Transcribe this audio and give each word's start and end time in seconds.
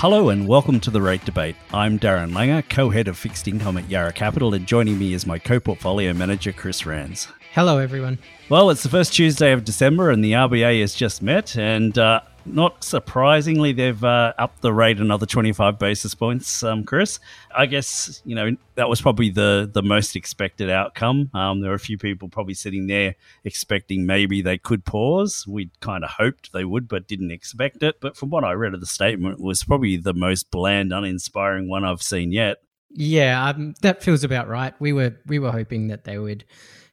Hello 0.00 0.30
and 0.30 0.48
welcome 0.48 0.80
to 0.80 0.90
the 0.90 1.02
Rate 1.02 1.26
Debate. 1.26 1.56
I'm 1.74 1.98
Darren 1.98 2.32
Langer, 2.32 2.66
co 2.66 2.88
head 2.88 3.06
of 3.06 3.18
fixed 3.18 3.46
income 3.46 3.76
at 3.76 3.90
Yarra 3.90 4.14
Capital, 4.14 4.54
and 4.54 4.64
joining 4.64 4.98
me 4.98 5.12
is 5.12 5.26
my 5.26 5.38
co 5.38 5.60
portfolio 5.60 6.14
manager, 6.14 6.52
Chris 6.52 6.86
Rands. 6.86 7.28
Hello, 7.52 7.76
everyone. 7.76 8.18
Well, 8.48 8.70
it's 8.70 8.82
the 8.82 8.88
first 8.88 9.12
Tuesday 9.12 9.52
of 9.52 9.62
December, 9.62 10.08
and 10.08 10.24
the 10.24 10.32
RBA 10.32 10.80
has 10.80 10.94
just 10.94 11.20
met, 11.20 11.54
and 11.54 11.98
uh, 11.98 12.22
not 12.46 12.82
surprisingly, 12.84 13.72
they've 13.72 14.02
uh, 14.02 14.32
upped 14.38 14.62
the 14.62 14.72
rate 14.72 14.98
another 14.98 15.26
25 15.26 15.78
basis 15.78 16.14
points, 16.14 16.62
um, 16.62 16.84
Chris. 16.84 17.20
I 17.54 17.66
guess, 17.66 18.22
you 18.24 18.34
know, 18.34 18.56
that 18.74 18.88
was 18.88 19.00
probably 19.00 19.30
the, 19.30 19.70
the 19.72 19.82
most 19.82 20.16
expected 20.16 20.70
outcome. 20.70 21.30
Um, 21.34 21.60
there 21.60 21.70
are 21.70 21.74
a 21.74 21.80
few 21.80 21.98
people 21.98 22.28
probably 22.28 22.54
sitting 22.54 22.86
there 22.86 23.14
expecting 23.44 24.06
maybe 24.06 24.42
they 24.42 24.58
could 24.58 24.84
pause. 24.84 25.44
We 25.46 25.70
kind 25.80 26.04
of 26.04 26.10
hoped 26.10 26.52
they 26.52 26.64
would, 26.64 26.88
but 26.88 27.06
didn't 27.06 27.30
expect 27.30 27.82
it. 27.82 28.00
But 28.00 28.16
from 28.16 28.30
what 28.30 28.44
I 28.44 28.52
read 28.52 28.74
of 28.74 28.80
the 28.80 28.86
statement, 28.86 29.40
was 29.40 29.64
probably 29.64 29.96
the 29.96 30.14
most 30.14 30.50
bland, 30.50 30.92
uninspiring 30.92 31.68
one 31.68 31.84
I've 31.84 32.02
seen 32.02 32.32
yet. 32.32 32.58
Yeah, 32.90 33.48
um, 33.48 33.74
that 33.82 34.02
feels 34.02 34.24
about 34.24 34.48
right. 34.48 34.74
We 34.80 34.92
were 34.92 35.16
we 35.26 35.38
were 35.38 35.52
hoping 35.52 35.88
that 35.88 36.04
they 36.04 36.18
would 36.18 36.44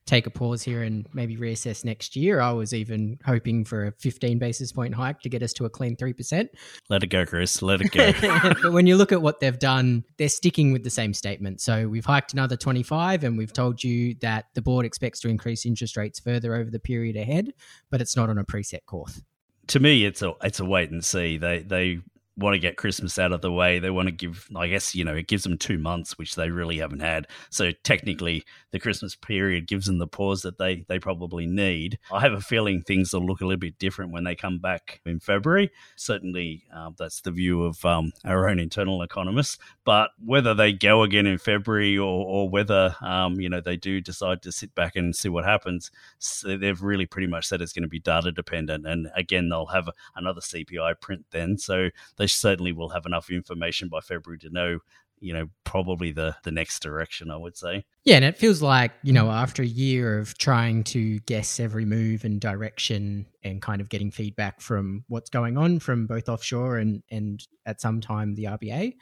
take 0.07 0.25
a 0.25 0.31
pause 0.31 0.63
here 0.63 0.81
and 0.81 1.05
maybe 1.13 1.37
reassess 1.37 1.85
next 1.85 2.15
year. 2.15 2.39
I 2.39 2.51
was 2.51 2.73
even 2.73 3.19
hoping 3.25 3.65
for 3.65 3.87
a 3.87 3.91
15 3.91 4.39
basis 4.39 4.71
point 4.71 4.95
hike 4.95 5.19
to 5.21 5.29
get 5.29 5.43
us 5.43 5.53
to 5.53 5.65
a 5.65 5.69
clean 5.69 5.95
3%. 5.95 6.47
Let 6.89 7.03
it 7.03 7.07
go, 7.07 7.25
Chris. 7.25 7.61
Let 7.61 7.81
it 7.81 7.91
go. 7.91 8.11
but 8.63 8.71
when 8.71 8.87
you 8.87 8.95
look 8.95 9.11
at 9.11 9.21
what 9.21 9.39
they've 9.39 9.59
done, 9.59 10.03
they're 10.17 10.29
sticking 10.29 10.71
with 10.71 10.83
the 10.83 10.89
same 10.89 11.13
statement. 11.13 11.61
So 11.61 11.87
we've 11.87 12.05
hiked 12.05 12.33
another 12.33 12.55
25 12.55 13.23
and 13.23 13.37
we've 13.37 13.53
told 13.53 13.83
you 13.83 14.15
that 14.21 14.45
the 14.55 14.61
board 14.61 14.85
expects 14.85 15.19
to 15.19 15.29
increase 15.29 15.65
interest 15.65 15.97
rates 15.97 16.19
further 16.19 16.55
over 16.55 16.71
the 16.71 16.79
period 16.79 17.15
ahead, 17.17 17.53
but 17.91 18.01
it's 18.01 18.15
not 18.15 18.29
on 18.29 18.37
a 18.37 18.43
preset 18.43 18.85
course 18.85 19.21
to 19.67 19.81
me, 19.81 20.05
it's 20.05 20.21
a 20.21 20.33
it's 20.43 20.59
a 20.61 20.65
wait 20.65 20.91
and 20.91 21.03
see. 21.03 21.37
They 21.37 21.59
they 21.59 21.99
want 22.37 22.53
to 22.53 22.59
get 22.59 22.77
Christmas 22.77 23.17
out 23.17 23.31
of 23.31 23.41
the 23.41 23.51
way. 23.51 23.79
They 23.79 23.89
want 23.89 24.07
to 24.07 24.11
give, 24.11 24.47
I 24.55 24.67
guess, 24.67 24.93
you 24.93 25.03
know, 25.03 25.15
it 25.15 25.27
gives 25.27 25.43
them 25.43 25.57
two 25.57 25.77
months, 25.77 26.17
which 26.17 26.35
they 26.35 26.49
really 26.49 26.77
haven't 26.77 26.99
had. 26.99 27.27
So 27.49 27.71
technically, 27.83 28.45
the 28.71 28.79
Christmas 28.79 29.15
period 29.15 29.67
gives 29.67 29.87
them 29.87 29.97
the 29.97 30.07
pause 30.07 30.43
that 30.43 30.57
they 30.57 30.85
they 30.87 30.99
probably 30.99 31.47
need. 31.47 31.97
I 32.11 32.21
have 32.21 32.33
a 32.33 32.41
feeling 32.41 32.81
things 32.81 33.11
will 33.11 33.25
look 33.25 33.41
a 33.41 33.45
little 33.45 33.59
bit 33.59 33.79
different 33.79 34.11
when 34.11 34.23
they 34.23 34.35
come 34.35 34.59
back 34.59 35.01
in 35.05 35.19
February. 35.19 35.71
Certainly, 35.95 36.63
uh, 36.73 36.91
that's 36.97 37.21
the 37.21 37.31
view 37.31 37.63
of 37.63 37.83
um, 37.85 38.11
our 38.23 38.47
own 38.47 38.59
internal 38.59 39.01
economists. 39.01 39.57
But 39.83 40.11
whether 40.23 40.53
they 40.53 40.73
go 40.73 41.03
again 41.03 41.25
in 41.25 41.37
February 41.39 41.97
or, 41.97 42.25
or 42.25 42.49
whether 42.49 42.95
um, 43.01 43.39
you 43.39 43.49
know 43.49 43.61
they 43.61 43.77
do 43.77 43.99
decide 43.99 44.43
to 44.43 44.51
sit 44.51 44.75
back 44.75 44.95
and 44.95 45.15
see 45.15 45.29
what 45.29 45.45
happens, 45.45 45.89
so 46.19 46.55
they've 46.55 46.81
really 46.81 47.07
pretty 47.07 47.27
much 47.27 47.47
said 47.47 47.61
it's 47.61 47.73
going 47.73 47.83
to 47.83 47.89
be 47.89 47.99
data 47.99 48.31
dependent. 48.31 48.85
And 48.85 49.09
again, 49.15 49.49
they'll 49.49 49.67
have 49.67 49.89
another 50.15 50.41
CPI 50.41 51.01
print 51.01 51.25
then, 51.31 51.57
so 51.57 51.89
they 52.17 52.26
they 52.27 52.31
certainly 52.31 52.73
will 52.73 52.89
have 52.89 53.05
enough 53.05 53.29
information 53.29 53.87
by 53.87 54.01
February 54.01 54.39
to 54.39 54.49
know 54.49 54.79
you 55.19 55.33
know 55.33 55.47
probably 55.63 56.11
the 56.11 56.35
the 56.43 56.51
next 56.51 56.81
direction 56.81 57.31
i 57.31 57.37
would 57.37 57.57
say. 57.57 57.85
Yeah 58.03 58.17
and 58.17 58.25
it 58.25 58.37
feels 58.37 58.61
like 58.61 58.91
you 59.03 59.13
know 59.13 59.25
mm. 59.25 59.33
after 59.33 59.63
a 59.63 59.67
year 59.67 60.19
of 60.19 60.37
trying 60.37 60.83
to 60.85 61.19
guess 61.21 61.59
every 61.59 61.85
move 61.85 62.23
and 62.23 62.39
direction 62.39 63.25
and 63.43 63.61
kind 63.61 63.81
of 63.81 63.89
getting 63.89 64.11
feedback 64.11 64.61
from 64.61 65.05
what's 65.07 65.29
going 65.29 65.57
on 65.57 65.79
from 65.79 66.05
both 66.05 66.29
offshore 66.29 66.77
and 66.77 67.01
and 67.09 67.47
at 67.65 67.81
some 67.81 67.99
time 67.99 68.35
the 68.35 68.43
rba 68.43 68.93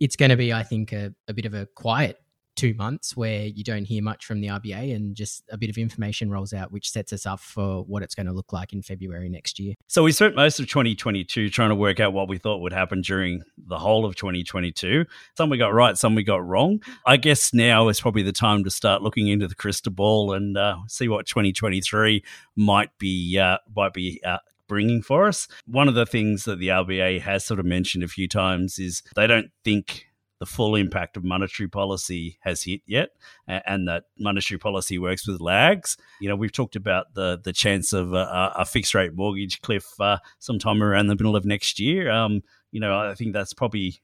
it's 0.00 0.16
going 0.16 0.30
to 0.30 0.36
be 0.36 0.52
i 0.52 0.62
think 0.62 0.92
a, 0.92 1.14
a 1.28 1.34
bit 1.34 1.44
of 1.44 1.54
a 1.54 1.66
quiet 1.74 2.16
two 2.54 2.74
months 2.74 3.16
where 3.16 3.46
you 3.46 3.64
don't 3.64 3.84
hear 3.84 4.02
much 4.02 4.24
from 4.24 4.40
the 4.40 4.48
RBA 4.48 4.94
and 4.94 5.14
just 5.14 5.42
a 5.50 5.56
bit 5.56 5.70
of 5.70 5.78
information 5.78 6.30
rolls 6.30 6.52
out, 6.52 6.72
which 6.72 6.90
sets 6.90 7.12
us 7.12 7.26
up 7.26 7.40
for 7.40 7.82
what 7.84 8.02
it's 8.02 8.14
going 8.14 8.26
to 8.26 8.32
look 8.32 8.52
like 8.52 8.72
in 8.72 8.82
February 8.82 9.28
next 9.28 9.58
year. 9.58 9.74
So 9.88 10.02
we 10.02 10.12
spent 10.12 10.36
most 10.36 10.60
of 10.60 10.68
2022 10.68 11.50
trying 11.50 11.70
to 11.70 11.74
work 11.74 12.00
out 12.00 12.12
what 12.12 12.28
we 12.28 12.38
thought 12.38 12.58
would 12.58 12.72
happen 12.72 13.00
during 13.00 13.42
the 13.56 13.78
whole 13.78 14.04
of 14.04 14.16
2022. 14.16 15.04
Some 15.36 15.50
we 15.50 15.58
got 15.58 15.72
right, 15.72 15.96
some 15.96 16.14
we 16.14 16.22
got 16.22 16.46
wrong. 16.46 16.82
I 17.06 17.16
guess 17.16 17.54
now 17.54 17.88
is 17.88 18.00
probably 18.00 18.22
the 18.22 18.32
time 18.32 18.64
to 18.64 18.70
start 18.70 19.02
looking 19.02 19.28
into 19.28 19.48
the 19.48 19.54
crystal 19.54 19.92
ball 19.92 20.32
and 20.32 20.56
uh, 20.56 20.76
see 20.88 21.08
what 21.08 21.26
2023 21.26 22.22
might 22.56 22.90
be 22.98 23.38
uh, 23.38 23.58
might 23.74 23.92
be 23.92 24.20
uh, 24.24 24.38
bringing 24.68 25.02
for 25.02 25.28
us. 25.28 25.48
One 25.66 25.88
of 25.88 25.94
the 25.94 26.06
things 26.06 26.44
that 26.44 26.58
the 26.58 26.68
RBA 26.68 27.20
has 27.20 27.44
sort 27.44 27.60
of 27.60 27.66
mentioned 27.66 28.04
a 28.04 28.08
few 28.08 28.28
times 28.28 28.78
is 28.78 29.02
they 29.14 29.26
don't 29.26 29.50
think 29.64 30.06
the 30.42 30.46
full 30.46 30.74
impact 30.74 31.16
of 31.16 31.22
monetary 31.22 31.68
policy 31.68 32.36
has 32.40 32.64
hit 32.64 32.80
yet, 32.84 33.10
and 33.46 33.86
that 33.86 34.06
monetary 34.18 34.58
policy 34.58 34.98
works 34.98 35.24
with 35.24 35.40
lags. 35.40 35.96
You 36.20 36.28
know, 36.28 36.34
we've 36.34 36.50
talked 36.50 36.74
about 36.74 37.14
the 37.14 37.40
the 37.40 37.52
chance 37.52 37.92
of 37.92 38.12
a, 38.12 38.52
a 38.56 38.64
fixed 38.64 38.92
rate 38.92 39.14
mortgage 39.14 39.60
cliff 39.60 39.86
uh, 40.00 40.18
sometime 40.40 40.82
around 40.82 41.06
the 41.06 41.14
middle 41.14 41.36
of 41.36 41.44
next 41.44 41.78
year. 41.78 42.10
Um, 42.10 42.42
you 42.72 42.80
know, 42.80 42.98
I 42.98 43.14
think 43.14 43.34
that's 43.34 43.54
probably 43.54 44.02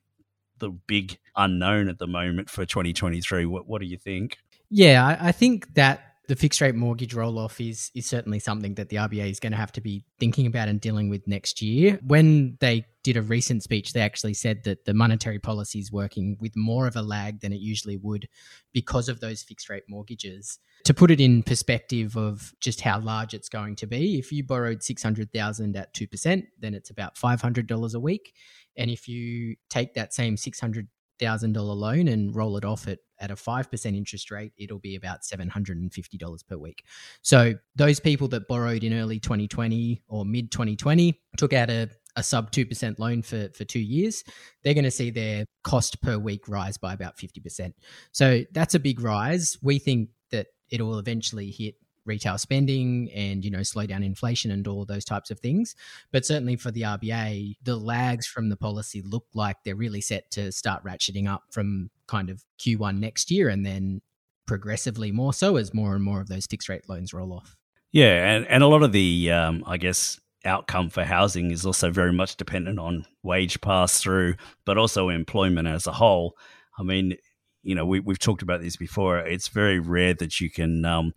the 0.58 0.70
big 0.70 1.18
unknown 1.34 1.88
at 1.88 1.98
the 1.98 2.06
moment 2.06 2.50
for 2.50 2.64
2023. 2.64 3.44
What, 3.44 3.66
what 3.66 3.80
do 3.80 3.88
you 3.88 3.98
think? 3.98 4.38
Yeah, 4.70 5.04
I, 5.04 5.30
I 5.30 5.32
think 5.32 5.74
that 5.74 6.07
the 6.28 6.36
fixed 6.36 6.60
rate 6.60 6.74
mortgage 6.74 7.14
roll 7.14 7.38
off 7.38 7.58
is 7.60 7.90
is 7.94 8.06
certainly 8.06 8.38
something 8.38 8.74
that 8.74 8.90
the 8.90 8.96
RBA 8.96 9.30
is 9.30 9.40
going 9.40 9.52
to 9.52 9.58
have 9.58 9.72
to 9.72 9.80
be 9.80 10.04
thinking 10.20 10.46
about 10.46 10.68
and 10.68 10.80
dealing 10.80 11.08
with 11.08 11.26
next 11.26 11.62
year. 11.62 11.98
When 12.06 12.58
they 12.60 12.84
did 13.02 13.16
a 13.16 13.22
recent 13.22 13.62
speech, 13.62 13.94
they 13.94 14.02
actually 14.02 14.34
said 14.34 14.64
that 14.64 14.84
the 14.84 14.92
monetary 14.92 15.38
policy 15.38 15.78
is 15.78 15.90
working 15.90 16.36
with 16.38 16.54
more 16.54 16.86
of 16.86 16.96
a 16.96 17.02
lag 17.02 17.40
than 17.40 17.52
it 17.52 17.60
usually 17.60 17.96
would 17.96 18.28
because 18.74 19.08
of 19.08 19.20
those 19.20 19.42
fixed 19.42 19.70
rate 19.70 19.84
mortgages. 19.88 20.58
To 20.84 20.94
put 20.94 21.10
it 21.10 21.20
in 21.20 21.42
perspective 21.42 22.16
of 22.16 22.52
just 22.60 22.82
how 22.82 23.00
large 23.00 23.32
it's 23.32 23.48
going 23.48 23.76
to 23.76 23.86
be, 23.86 24.18
if 24.18 24.30
you 24.30 24.44
borrowed 24.44 24.82
600,000 24.82 25.76
at 25.76 25.94
2%, 25.94 26.46
then 26.60 26.74
it's 26.74 26.90
about 26.90 27.16
$500 27.16 27.94
a 27.94 28.00
week. 28.00 28.34
And 28.76 28.90
if 28.90 29.08
you 29.08 29.56
take 29.70 29.94
that 29.94 30.12
same 30.12 30.36
600 30.36 30.88
thousand 31.18 31.52
dollar 31.52 31.74
loan 31.74 32.08
and 32.08 32.34
roll 32.34 32.56
it 32.56 32.64
off 32.64 32.86
at 32.88 32.98
at 33.20 33.30
a 33.30 33.36
five 33.36 33.70
percent 33.70 33.96
interest 33.96 34.30
rate, 34.30 34.52
it'll 34.56 34.78
be 34.78 34.96
about 34.96 35.24
seven 35.24 35.48
hundred 35.48 35.78
and 35.78 35.92
fifty 35.92 36.18
dollars 36.18 36.42
per 36.42 36.56
week. 36.56 36.84
So 37.22 37.54
those 37.76 38.00
people 38.00 38.28
that 38.28 38.48
borrowed 38.48 38.84
in 38.84 38.92
early 38.92 39.20
2020 39.20 40.02
or 40.08 40.24
mid 40.24 40.50
2020 40.50 41.20
took 41.36 41.52
out 41.52 41.70
a 41.70 41.90
a 42.16 42.22
sub 42.22 42.50
2% 42.50 42.98
loan 42.98 43.22
for, 43.22 43.48
for 43.54 43.64
two 43.64 43.78
years, 43.78 44.24
they're 44.64 44.74
going 44.74 44.82
to 44.82 44.90
see 44.90 45.08
their 45.08 45.44
cost 45.62 46.02
per 46.02 46.18
week 46.18 46.48
rise 46.48 46.76
by 46.76 46.92
about 46.92 47.16
50%. 47.16 47.72
So 48.10 48.42
that's 48.52 48.74
a 48.74 48.80
big 48.80 49.00
rise. 49.00 49.56
We 49.62 49.78
think 49.78 50.10
that 50.30 50.48
it'll 50.68 50.98
eventually 50.98 51.50
hit 51.52 51.76
retail 52.04 52.38
spending 52.38 53.10
and 53.14 53.44
you 53.44 53.50
know 53.50 53.62
slow 53.62 53.84
down 53.84 54.02
inflation 54.02 54.50
and 54.50 54.66
all 54.66 54.86
those 54.86 55.04
types 55.04 55.30
of 55.30 55.38
things 55.40 55.76
but 56.10 56.24
certainly 56.24 56.56
for 56.56 56.70
the 56.70 56.80
RBA 56.80 57.56
the 57.62 57.76
lags 57.76 58.26
from 58.26 58.48
the 58.48 58.56
policy 58.56 59.02
look 59.02 59.26
like 59.34 59.58
they're 59.62 59.76
really 59.76 60.00
set 60.00 60.30
to 60.30 60.50
start 60.50 60.82
ratcheting 60.82 61.28
up 61.28 61.42
from 61.50 61.90
kind 62.08 62.30
of 62.30 62.42
Q1 62.58 62.98
next 62.98 63.30
year 63.30 63.48
and 63.48 63.64
then 63.64 64.00
progressively 64.46 65.12
more 65.12 65.32
so 65.32 65.56
as 65.56 65.74
more 65.74 65.94
and 65.94 66.02
more 66.02 66.20
of 66.20 66.28
those 66.28 66.46
fixed 66.46 66.68
rate 66.68 66.88
loans 66.88 67.12
roll 67.12 67.32
off. 67.32 67.54
Yeah 67.92 68.34
and, 68.34 68.46
and 68.48 68.62
a 68.62 68.66
lot 68.66 68.82
of 68.82 68.92
the 68.92 69.30
um, 69.30 69.64
i 69.66 69.76
guess 69.78 70.20
outcome 70.44 70.90
for 70.90 71.04
housing 71.04 71.50
is 71.50 71.64
also 71.64 71.90
very 71.90 72.12
much 72.12 72.36
dependent 72.36 72.78
on 72.78 73.04
wage 73.22 73.60
pass 73.60 74.00
through 74.00 74.34
but 74.64 74.78
also 74.78 75.08
employment 75.08 75.68
as 75.68 75.86
a 75.86 75.92
whole. 75.92 76.36
I 76.78 76.82
mean 76.82 77.16
you 77.62 77.74
know 77.74 77.84
we, 77.84 78.00
we've 78.00 78.18
talked 78.18 78.42
about 78.42 78.62
this 78.62 78.76
before. 78.76 79.18
It's 79.18 79.48
very 79.48 79.78
rare 79.78 80.14
that 80.14 80.40
you 80.40 80.50
can 80.50 80.84
um, 80.84 81.12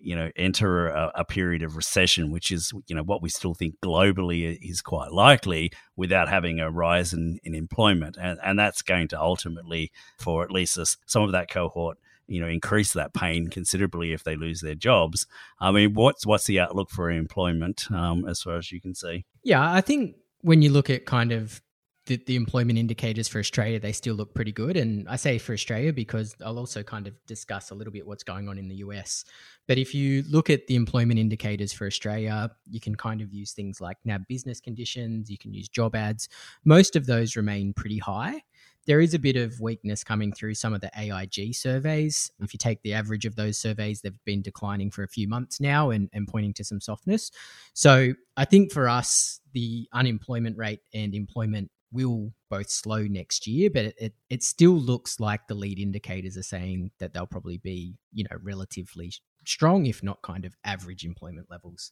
you 0.00 0.14
know 0.16 0.30
enter 0.36 0.88
a, 0.88 1.12
a, 1.16 1.24
period 1.24 1.62
of 1.62 1.76
recession, 1.76 2.30
which 2.30 2.50
is 2.50 2.72
you 2.86 2.94
know 2.94 3.02
what 3.02 3.22
we 3.22 3.28
still 3.28 3.54
think 3.54 3.80
globally 3.80 4.58
is 4.60 4.80
quite 4.80 5.12
likely, 5.12 5.72
without 5.96 6.28
having 6.28 6.60
a 6.60 6.70
rise 6.70 7.12
in, 7.12 7.38
in 7.44 7.54
employment, 7.54 8.16
and 8.20 8.38
and 8.42 8.58
that's 8.58 8.82
going 8.82 9.08
to 9.08 9.20
ultimately, 9.20 9.90
for 10.18 10.42
at 10.44 10.50
least 10.50 10.78
some 11.06 11.22
of 11.22 11.32
that 11.32 11.50
cohort, 11.50 11.98
you 12.26 12.40
know, 12.40 12.48
increase 12.48 12.92
that 12.92 13.14
pain 13.14 13.48
considerably 13.48 14.12
if 14.12 14.22
they 14.22 14.36
lose 14.36 14.60
their 14.60 14.74
jobs. 14.74 15.26
I 15.60 15.72
mean, 15.72 15.94
what's 15.94 16.26
what's 16.26 16.46
the 16.46 16.60
outlook 16.60 16.90
for 16.90 17.10
employment 17.10 17.90
um, 17.90 18.26
as 18.28 18.42
far 18.42 18.56
as 18.56 18.70
you 18.70 18.80
can 18.80 18.94
see? 18.94 19.24
Yeah, 19.42 19.72
I 19.72 19.80
think 19.80 20.16
when 20.42 20.62
you 20.62 20.70
look 20.70 20.90
at 20.90 21.06
kind 21.06 21.32
of 21.32 21.60
the, 22.08 22.16
the 22.26 22.36
employment 22.36 22.78
indicators 22.78 23.28
for 23.28 23.38
Australia, 23.38 23.78
they 23.78 23.92
still 23.92 24.14
look 24.14 24.34
pretty 24.34 24.50
good. 24.50 24.76
And 24.76 25.08
I 25.08 25.16
say 25.16 25.38
for 25.38 25.52
Australia 25.52 25.92
because 25.92 26.34
I'll 26.44 26.58
also 26.58 26.82
kind 26.82 27.06
of 27.06 27.14
discuss 27.26 27.70
a 27.70 27.74
little 27.74 27.92
bit 27.92 28.06
what's 28.06 28.24
going 28.24 28.48
on 28.48 28.58
in 28.58 28.68
the 28.68 28.76
US. 28.76 29.24
But 29.66 29.78
if 29.78 29.94
you 29.94 30.24
look 30.28 30.48
at 30.48 30.66
the 30.66 30.74
employment 30.74 31.20
indicators 31.20 31.72
for 31.72 31.86
Australia, 31.86 32.50
you 32.68 32.80
can 32.80 32.94
kind 32.94 33.20
of 33.20 33.32
use 33.32 33.52
things 33.52 33.80
like 33.80 33.98
NAB 34.04 34.26
business 34.26 34.58
conditions, 34.58 35.30
you 35.30 35.38
can 35.38 35.52
use 35.52 35.68
job 35.68 35.94
ads. 35.94 36.28
Most 36.64 36.96
of 36.96 37.06
those 37.06 37.36
remain 37.36 37.74
pretty 37.74 37.98
high. 37.98 38.42
There 38.86 39.02
is 39.02 39.12
a 39.12 39.18
bit 39.18 39.36
of 39.36 39.60
weakness 39.60 40.02
coming 40.02 40.32
through 40.32 40.54
some 40.54 40.72
of 40.72 40.80
the 40.80 40.90
AIG 40.96 41.54
surveys. 41.54 42.32
If 42.40 42.54
you 42.54 42.58
take 42.58 42.80
the 42.80 42.94
average 42.94 43.26
of 43.26 43.36
those 43.36 43.58
surveys, 43.58 44.00
they've 44.00 44.24
been 44.24 44.40
declining 44.40 44.90
for 44.90 45.02
a 45.02 45.08
few 45.08 45.28
months 45.28 45.60
now 45.60 45.90
and, 45.90 46.08
and 46.14 46.26
pointing 46.26 46.54
to 46.54 46.64
some 46.64 46.80
softness. 46.80 47.30
So 47.74 48.14
I 48.38 48.46
think 48.46 48.72
for 48.72 48.88
us, 48.88 49.40
the 49.52 49.86
unemployment 49.92 50.56
rate 50.56 50.80
and 50.94 51.14
employment 51.14 51.70
will 51.92 52.32
both 52.50 52.70
slow 52.70 53.02
next 53.02 53.46
year, 53.46 53.70
but 53.70 53.86
it, 53.86 53.94
it, 53.98 54.14
it, 54.30 54.42
still 54.42 54.78
looks 54.78 55.20
like 55.20 55.46
the 55.46 55.54
lead 55.54 55.78
indicators 55.78 56.36
are 56.36 56.42
saying 56.42 56.90
that 56.98 57.12
they'll 57.12 57.26
probably 57.26 57.58
be, 57.58 57.94
you 58.12 58.24
know, 58.24 58.36
relatively 58.42 59.12
strong, 59.44 59.86
if 59.86 60.02
not 60.02 60.20
kind 60.22 60.44
of 60.44 60.54
average 60.64 61.04
employment 61.04 61.46
levels. 61.50 61.90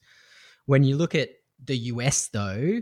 When 0.67 0.85
you 0.85 0.97
look 0.97 1.15
at 1.15 1.31
the 1.65 1.77
US, 1.77 2.29
though, 2.29 2.81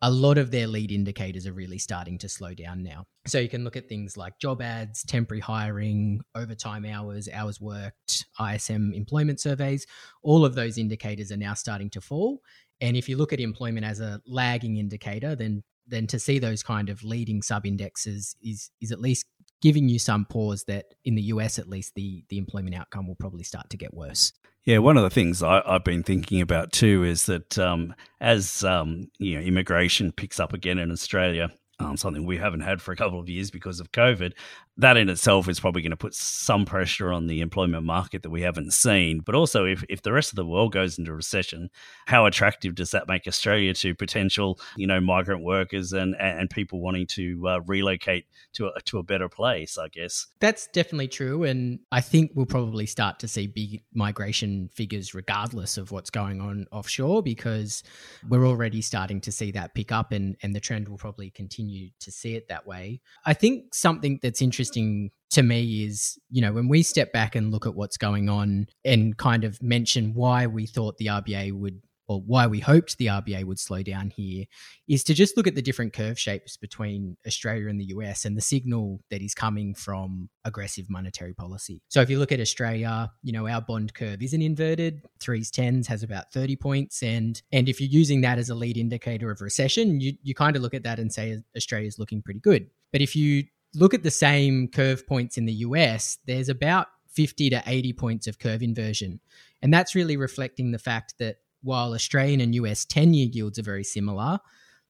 a 0.00 0.10
lot 0.10 0.38
of 0.38 0.50
their 0.50 0.66
lead 0.68 0.92
indicators 0.92 1.46
are 1.46 1.52
really 1.52 1.78
starting 1.78 2.18
to 2.18 2.28
slow 2.28 2.54
down 2.54 2.82
now. 2.82 3.06
So 3.26 3.38
you 3.38 3.48
can 3.48 3.64
look 3.64 3.76
at 3.76 3.88
things 3.88 4.16
like 4.16 4.38
job 4.38 4.62
ads, 4.62 5.02
temporary 5.02 5.40
hiring, 5.40 6.20
overtime 6.36 6.84
hours, 6.84 7.28
hours 7.32 7.60
worked, 7.60 8.26
ISM 8.40 8.92
employment 8.94 9.40
surveys. 9.40 9.86
All 10.22 10.44
of 10.44 10.54
those 10.54 10.78
indicators 10.78 11.32
are 11.32 11.36
now 11.36 11.54
starting 11.54 11.90
to 11.90 12.00
fall. 12.00 12.40
And 12.80 12.96
if 12.96 13.08
you 13.08 13.16
look 13.16 13.32
at 13.32 13.40
employment 13.40 13.84
as 13.84 13.98
a 13.98 14.20
lagging 14.24 14.76
indicator, 14.76 15.34
then 15.34 15.64
then 15.88 16.06
to 16.08 16.18
see 16.18 16.38
those 16.38 16.62
kind 16.62 16.88
of 16.88 17.02
leading 17.02 17.42
sub 17.42 17.66
indexes 17.66 18.36
is 18.42 18.70
is 18.80 18.92
at 18.92 19.00
least 19.00 19.26
giving 19.60 19.88
you 19.88 19.98
some 19.98 20.24
pause 20.24 20.64
that 20.64 20.86
in 21.04 21.14
the 21.14 21.22
US 21.22 21.58
at 21.58 21.68
least 21.68 21.94
the 21.94 22.24
the 22.28 22.38
employment 22.38 22.76
outcome 22.76 23.06
will 23.06 23.16
probably 23.16 23.44
start 23.44 23.70
to 23.70 23.76
get 23.76 23.94
worse. 23.94 24.32
Yeah, 24.64 24.78
one 24.78 24.98
of 24.98 25.02
the 25.02 25.10
things 25.10 25.42
I, 25.42 25.62
have 25.66 25.84
been 25.84 26.02
thinking 26.02 26.40
about 26.40 26.72
too 26.72 27.02
is 27.02 27.26
that 27.26 27.58
um, 27.58 27.94
as 28.20 28.62
um, 28.64 29.08
you 29.18 29.34
know 29.34 29.40
immigration 29.40 30.12
picks 30.12 30.38
up 30.38 30.52
again 30.52 30.78
in 30.78 30.90
Australia, 30.90 31.50
um, 31.80 31.96
something 31.96 32.26
we 32.26 32.36
haven't 32.36 32.60
had 32.60 32.82
for 32.82 32.92
a 32.92 32.96
couple 32.96 33.20
of 33.20 33.28
years 33.28 33.50
because 33.50 33.80
of 33.80 33.92
COVID. 33.92 34.32
That 34.80 34.96
in 34.96 35.08
itself 35.08 35.48
is 35.48 35.58
probably 35.58 35.82
going 35.82 35.90
to 35.90 35.96
put 35.96 36.14
some 36.14 36.64
pressure 36.64 37.12
on 37.12 37.26
the 37.26 37.40
employment 37.40 37.84
market 37.84 38.22
that 38.22 38.30
we 38.30 38.42
haven't 38.42 38.72
seen. 38.72 39.18
But 39.18 39.34
also, 39.34 39.64
if, 39.64 39.84
if 39.88 40.02
the 40.02 40.12
rest 40.12 40.30
of 40.30 40.36
the 40.36 40.46
world 40.46 40.72
goes 40.72 40.98
into 40.98 41.12
recession, 41.12 41.68
how 42.06 42.26
attractive 42.26 42.76
does 42.76 42.92
that 42.92 43.08
make 43.08 43.26
Australia 43.26 43.74
to 43.74 43.96
potential, 43.96 44.60
you 44.76 44.86
know, 44.86 45.00
migrant 45.00 45.42
workers 45.42 45.92
and 45.92 46.14
and 46.20 46.48
people 46.48 46.80
wanting 46.80 47.08
to 47.08 47.48
uh, 47.48 47.60
relocate 47.66 48.26
to 48.52 48.68
a, 48.68 48.80
to 48.82 48.98
a 48.98 49.02
better 49.02 49.28
place? 49.28 49.76
I 49.76 49.88
guess 49.88 50.28
that's 50.38 50.68
definitely 50.68 51.08
true, 51.08 51.42
and 51.42 51.80
I 51.90 52.00
think 52.00 52.30
we'll 52.36 52.46
probably 52.46 52.86
start 52.86 53.18
to 53.18 53.28
see 53.28 53.48
big 53.48 53.82
migration 53.92 54.68
figures 54.72 55.12
regardless 55.12 55.76
of 55.76 55.90
what's 55.90 56.10
going 56.10 56.40
on 56.40 56.66
offshore 56.70 57.24
because 57.24 57.82
we're 58.28 58.46
already 58.46 58.80
starting 58.80 59.20
to 59.22 59.32
see 59.32 59.50
that 59.50 59.74
pick 59.74 59.90
up, 59.90 60.12
and 60.12 60.36
and 60.40 60.54
the 60.54 60.60
trend 60.60 60.88
will 60.88 60.98
probably 60.98 61.30
continue 61.30 61.90
to 61.98 62.12
see 62.12 62.36
it 62.36 62.46
that 62.46 62.64
way. 62.64 63.00
I 63.26 63.34
think 63.34 63.74
something 63.74 64.20
that's 64.22 64.40
interesting 64.40 64.67
to 64.72 65.42
me 65.42 65.84
is, 65.84 66.18
you 66.30 66.40
know, 66.40 66.52
when 66.52 66.68
we 66.68 66.82
step 66.82 67.12
back 67.12 67.34
and 67.34 67.50
look 67.50 67.66
at 67.66 67.74
what's 67.74 67.96
going 67.96 68.28
on 68.28 68.66
and 68.84 69.16
kind 69.16 69.44
of 69.44 69.62
mention 69.62 70.14
why 70.14 70.46
we 70.46 70.66
thought 70.66 70.96
the 70.96 71.06
RBA 71.06 71.52
would 71.52 71.80
or 72.08 72.22
why 72.22 72.46
we 72.46 72.58
hoped 72.58 72.96
the 72.96 73.06
RBA 73.06 73.44
would 73.44 73.58
slow 73.58 73.82
down 73.82 74.10
here 74.10 74.46
is 74.88 75.04
to 75.04 75.14
just 75.14 75.36
look 75.36 75.46
at 75.46 75.54
the 75.54 75.62
different 75.62 75.92
curve 75.92 76.18
shapes 76.18 76.56
between 76.56 77.16
Australia 77.26 77.68
and 77.68 77.78
the 77.78 77.84
US 77.86 78.24
and 78.24 78.36
the 78.36 78.40
signal 78.40 79.00
that 79.10 79.20
is 79.20 79.34
coming 79.34 79.74
from 79.74 80.30
aggressive 80.44 80.88
monetary 80.88 81.34
policy. 81.34 81.82
So 81.88 82.00
if 82.00 82.08
you 82.08 82.18
look 82.18 82.32
at 82.32 82.40
Australia, 82.40 83.10
you 83.22 83.32
know, 83.32 83.46
our 83.46 83.60
bond 83.60 83.92
curve 83.92 84.22
isn't 84.22 84.40
inverted. 84.40 85.02
Threes 85.20 85.50
tens 85.50 85.86
has 85.88 86.02
about 86.02 86.32
30 86.32 86.56
points. 86.56 87.02
And 87.02 87.40
and 87.52 87.68
if 87.68 87.80
you're 87.80 87.90
using 87.90 88.22
that 88.22 88.38
as 88.38 88.48
a 88.48 88.54
lead 88.54 88.78
indicator 88.78 89.30
of 89.30 89.42
recession, 89.42 90.00
you, 90.00 90.14
you 90.22 90.34
kind 90.34 90.56
of 90.56 90.62
look 90.62 90.74
at 90.74 90.84
that 90.84 90.98
and 90.98 91.12
say 91.12 91.38
Australia's 91.54 91.98
looking 91.98 92.22
pretty 92.22 92.40
good. 92.40 92.70
But 92.90 93.02
if 93.02 93.14
you 93.14 93.44
look 93.74 93.94
at 93.94 94.02
the 94.02 94.10
same 94.10 94.68
curve 94.68 95.06
points 95.06 95.36
in 95.36 95.44
the 95.44 95.52
US, 95.52 96.18
there's 96.26 96.48
about 96.48 96.88
50 97.08 97.50
to 97.50 97.62
80 97.66 97.92
points 97.94 98.26
of 98.26 98.38
curve 98.38 98.62
inversion. 98.62 99.20
And 99.62 99.72
that's 99.72 99.94
really 99.94 100.16
reflecting 100.16 100.70
the 100.70 100.78
fact 100.78 101.14
that 101.18 101.36
while 101.62 101.92
Australian 101.92 102.40
and 102.40 102.54
US 102.54 102.84
10 102.84 103.14
year 103.14 103.28
yields 103.30 103.58
are 103.58 103.64
very 103.64 103.84
similar, 103.84 104.38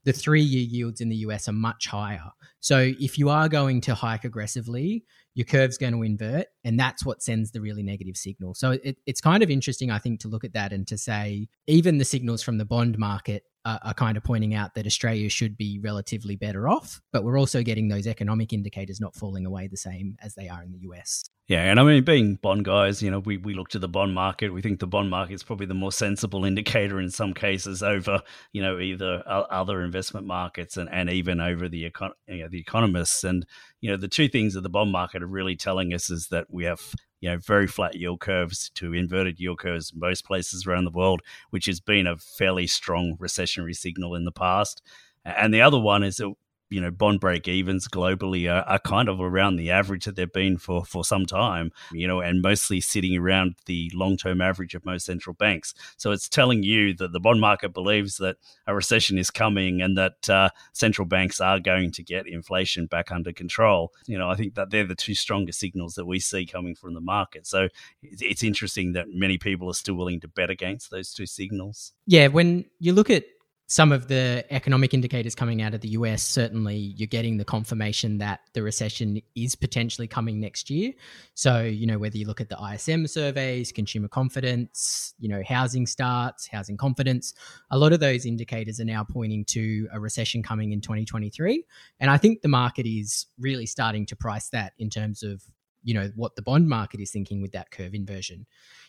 the 0.04 0.12
three 0.12 0.42
year 0.42 0.64
yields 0.64 1.00
in 1.00 1.08
the 1.08 1.16
US 1.16 1.48
are 1.48 1.52
much 1.52 1.86
higher. 1.86 2.30
So 2.60 2.92
if 2.98 3.19
you 3.19 3.28
are 3.30 3.48
going 3.48 3.80
to 3.82 3.94
hike 3.94 4.25
aggressively, 4.25 5.04
your 5.34 5.44
curve's 5.44 5.78
going 5.78 5.92
to 5.92 6.02
invert, 6.02 6.46
and 6.64 6.81
that's 6.81 7.04
what 7.04 7.22
sends 7.22 7.52
the 7.52 7.60
really 7.60 7.82
negative 7.82 8.16
signal. 8.16 8.54
So 8.54 8.72
it, 8.82 8.96
it's 9.06 9.20
kind 9.20 9.42
of 9.42 9.50
interesting, 9.50 9.90
I 9.90 9.98
think, 9.98 10.20
to 10.20 10.28
look 10.28 10.42
at 10.44 10.54
that 10.54 10.72
and 10.72 10.86
to 10.88 10.98
say 10.98 11.48
even 11.66 11.98
the 11.98 12.04
signals 12.04 12.42
from 12.42 12.58
the 12.58 12.64
bond 12.64 12.98
market 12.98 13.44
are, 13.82 13.94
kind 13.94 14.17
of 14.17 14.25
pointing 14.25 14.55
out 14.55 14.75
that 14.75 14.87
Australia 14.87 15.29
should 15.29 15.56
be 15.56 15.79
relatively 15.82 16.37
better 16.37 16.69
off, 16.69 17.00
but 17.12 17.25
we're 17.25 17.38
also 17.38 17.62
getting 17.62 17.88
those 17.88 18.06
economic 18.06 18.53
indicators 18.53 19.00
not 19.00 19.15
falling 19.15 19.44
away 19.47 19.67
the 19.67 19.76
same 19.76 20.17
as 20.23 20.35
they 20.35 20.49
are 20.49 20.62
in 20.62 20.73
the 20.73 20.79
US. 20.91 21.29
Yeah, 21.48 21.62
and 21.62 21.80
I 21.80 21.82
mean, 21.82 22.04
being 22.04 22.34
bond 22.34 22.66
guys, 22.66 23.02
you 23.02 23.10
know, 23.10 23.20
we, 23.20 23.38
we 23.38 23.54
look 23.54 23.70
to 23.70 23.78
the 23.78 23.88
bond 23.88 24.14
market. 24.14 24.52
We 24.52 24.60
think 24.60 24.80
the 24.80 24.86
bond 24.86 25.08
market 25.08 25.32
is 25.32 25.42
probably 25.42 25.64
the 25.64 25.72
more 25.72 25.90
sensible 25.90 26.44
indicator 26.44 27.00
in 27.00 27.10
some 27.10 27.32
cases 27.32 27.82
over, 27.82 28.20
you 28.52 28.60
know, 28.60 28.78
either 28.78 29.22
other 29.26 29.82
investment 29.82 30.26
markets 30.26 30.76
and, 30.76 30.90
and 30.92 31.08
even 31.08 31.40
over 31.40 31.66
the 31.66 31.90
econ- 31.90 32.12
you 32.26 32.42
know, 32.42 32.48
the 32.48 32.60
economists. 32.60 33.24
And 33.24 33.46
you 33.80 33.90
know, 33.90 33.96
the 33.96 34.08
two 34.08 34.28
things 34.28 34.52
that 34.54 34.60
the 34.60 34.68
bond 34.68 34.92
market 34.92 35.22
are 35.22 35.26
really 35.26 35.56
telling 35.56 35.94
us 35.94 36.10
is 36.10 36.28
that 36.28 36.48
we 36.50 36.64
have 36.64 36.82
you 37.20 37.30
know 37.30 37.38
very 37.38 37.66
flat 37.66 37.94
yield 37.94 38.20
curves 38.20 38.70
to 38.74 38.92
inverted 38.92 39.40
yield 39.40 39.58
curves 39.58 39.90
in 39.90 39.98
most 39.98 40.26
places 40.26 40.66
around 40.66 40.84
the 40.84 40.90
world, 40.90 41.22
which 41.48 41.64
has 41.64 41.80
been 41.80 42.06
a 42.06 42.18
fairly 42.18 42.66
strong 42.66 43.16
recessionary 43.18 43.74
signal 43.74 44.14
in 44.14 44.26
the 44.26 44.32
past. 44.32 44.82
And 45.24 45.54
the 45.54 45.62
other 45.62 45.80
one 45.80 46.02
is 46.02 46.16
that 46.16 46.30
you 46.70 46.81
know 46.81 46.91
bond 46.91 47.20
break 47.20 47.49
evens 47.49 47.88
globally 47.88 48.50
are, 48.50 48.62
are, 48.69 48.79
kind 48.79 49.09
of 49.09 49.20
around 49.20 49.56
the 49.56 49.70
average 49.70 50.05
that 50.05 50.17
they've 50.17 50.32
been 50.32 50.56
for 50.56 50.85
for 50.85 51.05
some 51.05 51.26
time 51.26 51.70
you 51.93 52.06
know 52.06 52.20
and 52.20 52.43
mostly 52.43 52.81
sitting 52.81 53.17
around 53.17 53.55
the 53.67 53.91
long-term 53.94 54.41
average 54.41 54.75
of 54.75 54.85
most 54.85 55.06
central 55.06 55.35
banks. 55.35 55.75
So 55.97 56.11
it's 56.11 56.29
telling 56.29 56.62
you 56.62 56.94
that 56.94 57.12
the 57.12 57.20
bond 57.20 57.41
market 57.41 57.73
believes 57.73 58.17
that 58.17 58.37
a 58.67 58.75
recession 58.75 59.19
is 59.19 59.31
coming 59.31 59.81
and 59.81 59.97
that 59.97 60.29
uh, 60.29 60.50
central 60.73 61.06
banks 61.06 61.41
are 61.41 61.61
going 61.61 61.93
to 61.93 62.03
get 62.03 62.26
inflation 62.26 62.87
back 62.87 63.11
under 63.12 63.32
control. 63.32 63.93
You 64.06 64.19
know 64.19 64.29
i 64.31 64.35
think 64.35 64.55
that 64.55 64.70
they're 64.70 64.87
the 64.87 64.94
two 64.94 65.15
strongest 65.15 65.61
signals 65.61 65.94
that 65.94 66.06
we 66.06 66.19
see 66.19 66.47
coming 66.47 66.75
from 66.75 66.94
the 66.94 67.00
market. 67.00 67.47
So 67.47 67.69
it's, 68.03 68.23
it's 68.23 68.43
interesting 68.43 68.93
that 68.93 69.06
many 69.09 69.38
people 69.38 69.69
are 69.69 69.75
still 69.75 69.94
willing 69.94 70.20
to 70.20 70.29
bet 70.29 70.50
against 70.50 70.91
those 70.91 71.12
two 71.12 71.26
signals. 71.26 71.93
Yeah 72.06 72.29
when 72.29 72.65
you 72.79 72.93
look 72.93 73.11
at 73.11 73.25
some 73.70 73.93
of 73.93 74.09
the 74.09 74.47
economic 74.49 74.94
indicators 74.94 75.35
coming 75.35 75.61
out 75.61 75.75
of 75.75 75.82
the 75.82 75.91
US, 75.91 76.23
certainly 76.23 76.75
you're 76.75 77.06
getting 77.06 77.37
the 77.37 77.44
confirmation 77.44 78.17
that 78.17 78.41
the 78.55 78.62
recession 78.62 79.20
is 79.37 79.55
potentially 79.55 80.09
coming 80.09 80.41
next 80.41 80.70
year. 80.70 80.93
So, 81.35 81.61
you 81.61 81.87
know, 81.87 81.99
whether 81.99 82.17
you 82.17 82.26
look 82.26 82.41
at 82.41 82.49
the 82.49 82.56
ISM 82.73 83.06
surveys, 83.06 83.70
consumer 83.70 84.09
confidence, 84.09 85.12
you 85.19 85.29
know, 85.29 85.43
housing 85.47 85.87
starts, 85.87 86.47
housing 86.47 86.79
confidence, 86.79 87.35
a 87.70 87.79
lot 87.79 87.93
of 87.93 88.00
those 88.00 88.25
indicators 88.25 88.81
are 88.81 88.87
now 88.87 89.05
pointing 89.05 89.44
to 89.47 89.87
a 89.93 90.00
recession 90.00 90.43
coming 90.43 90.73
in 90.73 90.81
2023. 90.81 91.62
And 92.00 92.11
I 92.11 92.17
think 92.17 92.41
the 92.41 92.49
market 92.49 92.87
is 92.87 93.26
really 93.38 93.67
starting 93.67 94.06
to 94.06 94.17
price 94.17 94.49
that 94.49 94.73
in 94.79 94.88
terms 94.88 95.23
of, 95.23 95.43
you 95.82 95.94
know, 95.94 96.10
what 96.16 96.36
the 96.36 96.42
bond 96.42 96.69
market 96.69 97.00
is 97.00 97.10
thinking 97.10 97.40
with 97.40 97.52
that 97.52 97.70
curve 97.70 97.94
inversion. 97.94 98.46